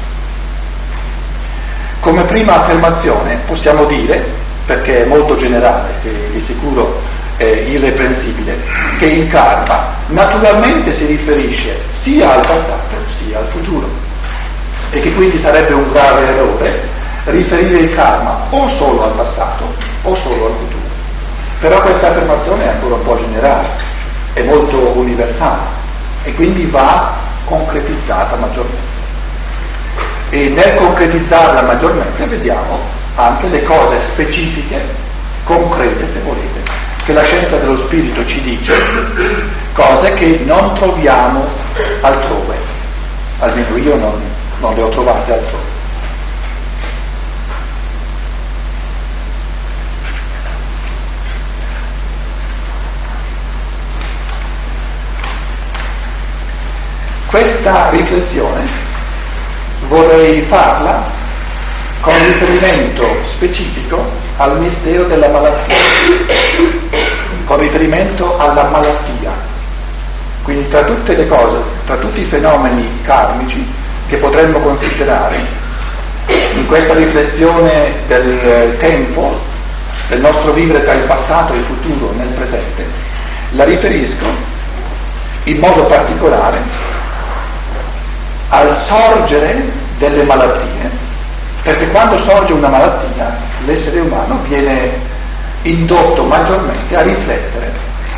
Come 2.01 2.23
prima 2.23 2.61
affermazione 2.61 3.41
possiamo 3.47 3.85
dire, 3.85 4.25
perché 4.65 5.05
è 5.05 5.07
molto 5.07 5.37
generale 5.37 5.95
e 6.05 6.31
di 6.33 6.41
sicuro 6.41 7.01
è 7.37 7.45
irreprensibile, 7.45 8.59
che 8.99 9.07
il 9.07 9.29
karma 9.29 9.95
naturalmente 10.09 10.93
si 10.93 11.07
riferisce 11.07 11.83
sia 11.89 12.35
al 12.35 12.47
passato 12.47 12.97
sia 13.09 13.39
al 13.39 13.47
futuro 13.47 13.89
e 14.91 15.01
che 15.01 15.13
quindi 15.15 15.39
sarebbe 15.39 15.75
un 15.75 15.91
grave 15.91 16.27
errore 16.27 16.95
riferire 17.25 17.79
il 17.79 17.95
karma 17.95 18.47
o 18.51 18.69
solo 18.69 19.05
al 19.05 19.13
passato 19.13 19.75
o 20.03 20.15
solo 20.15 20.47
al 20.47 20.53
futuro. 20.53 20.85
Però 21.59 21.81
questa 21.83 22.09
affermazione 22.09 22.65
è 22.65 22.69
ancora 22.69 22.95
un 22.95 23.03
po' 23.03 23.17
generale, 23.17 23.67
è 24.33 24.43
molto 24.43 24.77
universale 24.77 25.75
e 26.25 26.35
quindi 26.35 26.67
va 26.67 27.15
concretizzata 27.45 28.37
maggiormente. 28.37 28.95
E 30.31 30.49
nel 30.49 30.75
concretizzarla 30.75 31.63
maggiormente 31.63 32.25
vediamo 32.27 32.79
anche 33.17 33.49
le 33.49 33.63
cose 33.63 34.01
specifiche, 34.01 34.85
concrete 35.45 36.07
se 36.07 36.21
volete, 36.21 36.66
che 37.07 37.13
la 37.13 37.23
scienza 37.23 37.57
dello 37.59 37.77
spirito 37.77 38.27
ci 38.27 38.43
dice, 38.43 38.75
cose 39.73 40.13
che 40.15 40.41
non 40.45 40.75
troviamo 40.75 41.47
altrove, 42.01 42.57
almeno 43.39 43.77
io 43.77 43.95
non, 43.95 44.21
non 44.59 44.75
le 44.75 44.83
ho 44.83 44.89
trovate 44.89 45.33
altrove. 45.33 45.75
Questa 57.29 57.91
riflessione 57.91 58.67
vorrei 59.87 60.43
farla 60.43 61.05
con 62.01 62.15
riferimento 62.27 63.23
specifico 63.23 64.16
al 64.39 64.59
mistero 64.59 65.05
della 65.05 65.29
malattia, 65.29 65.75
con 67.45 67.59
riferimento 67.59 68.39
alla 68.39 68.65
malattia. 68.65 69.33
Quindi 70.43 70.69
tra 70.69 70.85
tutte 70.85 71.17
le 71.17 71.27
cose, 71.27 71.57
tra 71.85 71.97
tutti 71.97 72.21
i 72.21 72.25
fenomeni 72.25 73.01
karmici 73.03 73.67
che 74.09 74.17
potremmo 74.17 74.59
considerare 74.59 75.65
in 76.55 76.67
questa 76.67 76.95
riflessione 76.95 77.93
del 78.07 78.77
tempo, 78.79 79.41
del 80.09 80.21
nostro 80.21 80.53
vivere 80.53 80.85
tra 80.85 80.93
il 80.93 81.03
passato 81.03 81.53
e 81.53 81.57
il 81.57 81.63
futuro 81.65 82.13
nel 82.17 82.29
presente, 82.29 82.85
la 83.53 83.65
riferisco 83.65 84.25
in 85.45 85.59
modo 85.59 85.85
particolare 85.85 86.59
al 88.49 88.71
sorgere 88.71 89.85
delle 89.99 90.23
malattie 90.23 91.05
perché 91.67 91.89
quando 91.89 92.17
sorge 92.17 92.53
una 92.53 92.69
malattia, 92.69 93.37
l'essere 93.67 94.01
umano 94.01 94.39
viene 94.49 95.15
indotto 95.63 96.23
maggiormente 96.25 96.97
a 96.97 97.03
riflettere 97.03 97.71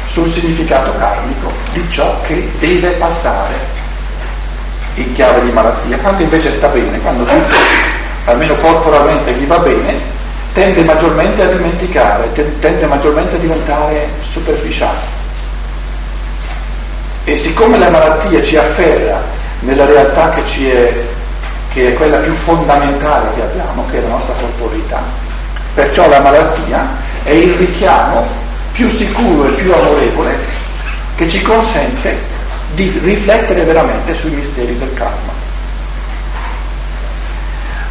sul 0.05 0.29
significato 0.29 0.95
karmico 0.97 1.51
di 1.73 1.85
ciò 1.89 2.21
che 2.23 2.51
deve 2.59 2.91
passare 2.93 3.77
in 4.95 5.13
chiave 5.13 5.43
di 5.43 5.51
malattia. 5.51 5.97
Quando 5.99 6.23
invece 6.23 6.51
sta 6.51 6.69
bene, 6.69 6.99
quando 7.01 7.25
tutto, 7.25 7.57
almeno 8.27 8.55
corporalmente, 8.57 9.33
gli 9.33 9.47
va 9.47 9.59
bene, 9.59 10.01
tende 10.53 10.83
maggiormente 10.83 11.43
a 11.43 11.47
dimenticare, 11.47 12.33
tende 12.33 12.87
maggiormente 12.87 13.37
a 13.37 13.39
diventare 13.39 14.09
superficiale. 14.21 15.17
E 17.25 17.37
siccome 17.37 17.79
la 17.79 17.91
malattia 17.91 18.43
ci 18.43 18.57
afferra 18.57 19.23
nella 19.61 19.85
realtà 19.85 20.31
che 20.31 20.43
è 20.73 21.17
che 21.73 21.89
è 21.89 21.95
quella 21.95 22.19
più 22.19 22.33
fondamentale 22.33 23.29
che 23.35 23.43
abbiamo, 23.43 23.85
che 23.91 23.99
è 23.99 24.01
la 24.01 24.09
nostra 24.09 24.35
corporalità. 24.35 25.18
Perciò 25.79 26.09
la 26.09 26.19
malattia 26.19 26.89
è 27.23 27.31
il 27.31 27.55
richiamo 27.55 28.27
più 28.73 28.89
sicuro 28.89 29.47
e 29.47 29.53
più 29.53 29.73
amorevole 29.73 30.37
che 31.15 31.29
ci 31.29 31.41
consente 31.41 32.17
di 32.73 32.99
riflettere 33.05 33.63
veramente 33.63 34.13
sui 34.13 34.33
misteri 34.33 34.77
del 34.77 34.93
karma. 34.95 35.31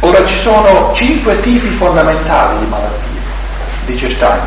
Ora 0.00 0.22
ci 0.22 0.34
sono 0.34 0.92
cinque 0.92 1.40
tipi 1.40 1.70
fondamentali 1.70 2.58
di 2.58 2.66
malattie, 2.66 3.20
dice 3.86 4.10
Stein. 4.10 4.42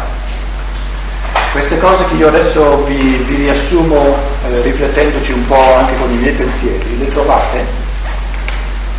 Queste 1.51 1.79
cose 1.79 2.05
che 2.09 2.13
io 2.17 2.27
adesso 2.27 2.83
vi, 2.83 3.23
vi 3.25 3.35
riassumo 3.37 4.17
eh, 4.51 4.61
riflettendoci 4.61 5.31
un 5.31 5.47
po' 5.47 5.77
anche 5.77 5.95
con 5.95 6.11
i 6.11 6.15
miei 6.17 6.33
pensieri, 6.33 6.99
le 6.99 7.09
trovate 7.09 7.65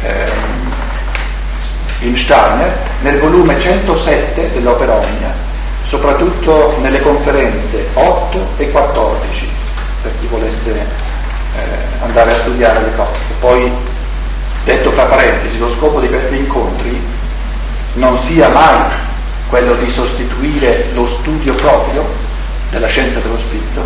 Ehm, 0.05 0.73
in 2.01 2.17
Steiner 2.17 2.92
nel 3.03 3.19
volume 3.19 3.59
107 3.59 4.53
dell'Opera 4.53 4.95
Omnia, 4.95 5.35
soprattutto 5.83 6.77
nelle 6.81 7.01
conferenze 7.01 7.89
8 7.95 8.47
e 8.57 8.71
14, 8.71 9.51
per 10.03 10.13
chi 10.21 10.27
volesse 10.27 10.71
eh, 10.71 12.05
andare 12.05 12.33
a 12.33 12.37
studiare 12.37 12.81
le 12.81 12.95
cose. 12.97 13.21
Poi, 13.41 13.71
detto 14.65 14.91
fra 14.91 15.05
parentesi, 15.05 15.59
lo 15.59 15.69
scopo 15.69 16.01
di 16.01 16.09
questi 16.09 16.37
incontri 16.37 17.01
non 17.95 18.17
sia 18.17 18.49
mai 18.49 18.91
quello 19.49 19.75
di 19.75 19.91
sostituire 19.91 20.89
lo 20.95 21.07
studio 21.07 21.55
proprio 21.55 22.09
della 22.71 22.87
scienza 22.87 23.19
dello 23.19 23.37
spirito, 23.37 23.85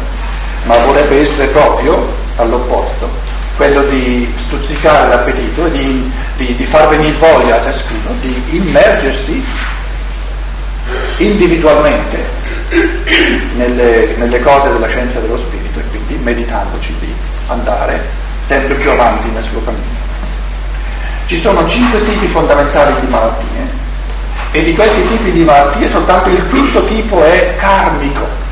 ma 0.64 0.76
vorrebbe 0.78 1.20
essere 1.20 1.48
proprio 1.48 2.06
all'opposto 2.36 3.34
quello 3.56 3.82
di 3.84 4.32
stuzzicare 4.36 5.08
l'appetito 5.08 5.64
e 5.64 5.70
di, 5.70 6.12
di, 6.36 6.54
di 6.54 6.64
far 6.64 6.88
venire 6.88 7.16
voglia 7.16 7.56
a 7.56 7.62
ciascuno 7.62 8.14
di 8.20 8.42
immergersi 8.50 9.44
individualmente 11.18 12.34
nelle, 13.56 14.14
nelle, 14.16 14.40
cose 14.40 14.72
della 14.72 14.88
scienza 14.88 15.20
dello 15.20 15.36
spirito 15.36 15.78
e 15.78 15.82
quindi 15.88 16.22
meditandoci 16.22 16.94
di 17.00 17.12
andare 17.48 18.04
sempre 18.40 18.74
più 18.74 18.90
avanti 18.90 19.28
nel 19.30 19.42
suo 19.42 19.62
cammino. 19.64 20.04
Ci 21.26 21.38
sono 21.38 21.66
cinque 21.66 22.04
tipi 22.04 22.26
fondamentali 22.26 23.00
di 23.00 23.06
malattie 23.08 23.84
e 24.52 24.62
di 24.62 24.74
questi 24.74 25.06
tipi 25.08 25.32
di 25.32 25.42
malattie 25.42 25.88
soltanto 25.88 26.28
il 26.28 26.44
quinto 26.48 26.84
tipo 26.84 27.24
è 27.24 27.56
karmico. 27.56 28.44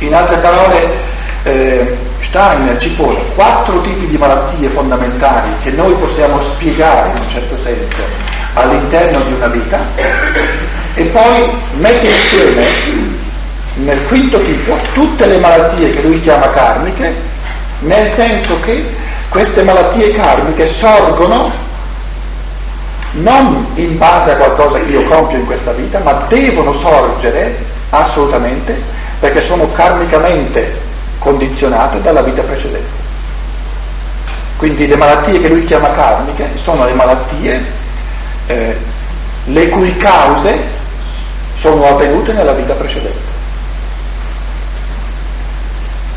In 0.00 0.14
altre 0.14 0.36
parole, 0.36 0.96
eh, 1.44 1.96
Steiner 2.20 2.76
ci 2.78 2.90
pone 2.90 3.16
quattro 3.34 3.80
tipi 3.80 4.06
di 4.06 4.18
malattie 4.18 4.68
fondamentali 4.68 5.50
che 5.62 5.70
noi 5.70 5.94
possiamo 5.94 6.40
spiegare 6.40 7.10
in 7.10 7.22
un 7.22 7.28
certo 7.28 7.56
senso 7.56 8.02
all'interno 8.54 9.20
di 9.22 9.32
una 9.32 9.46
vita. 9.46 9.78
E 10.94 11.04
poi 11.04 11.50
mette 11.78 12.06
insieme 12.06 12.64
nel 13.74 14.04
quinto 14.06 14.42
tipo 14.42 14.76
tutte 14.92 15.26
le 15.26 15.38
malattie 15.38 15.90
che 15.90 16.02
lui 16.02 16.20
chiama 16.20 16.50
karmiche, 16.50 17.14
nel 17.80 18.08
senso 18.08 18.58
che 18.60 18.84
queste 19.28 19.62
malattie 19.62 20.12
karmiche 20.12 20.66
sorgono 20.66 21.66
non 23.12 23.66
in 23.74 23.96
base 23.96 24.32
a 24.32 24.36
qualcosa 24.36 24.78
che 24.78 24.90
io 24.90 25.04
compio 25.04 25.38
in 25.38 25.46
questa 25.46 25.72
vita, 25.72 26.00
ma 26.00 26.24
devono 26.28 26.72
sorgere 26.72 27.64
assolutamente 27.90 28.80
perché 29.18 29.40
sono 29.40 29.70
karmicamente 29.72 30.86
condizionate 31.18 32.00
dalla 32.00 32.22
vita 32.22 32.42
precedente. 32.42 33.06
Quindi 34.56 34.86
le 34.86 34.96
malattie 34.96 35.40
che 35.40 35.48
lui 35.48 35.64
chiama 35.64 35.90
karmiche 35.90 36.50
sono 36.54 36.84
le 36.84 36.92
malattie 36.92 37.64
eh, 38.46 38.76
le 39.44 39.68
cui 39.68 39.96
cause 39.96 40.76
sono 41.52 41.86
avvenute 41.86 42.32
nella 42.32 42.52
vita 42.52 42.74
precedente. 42.74 43.37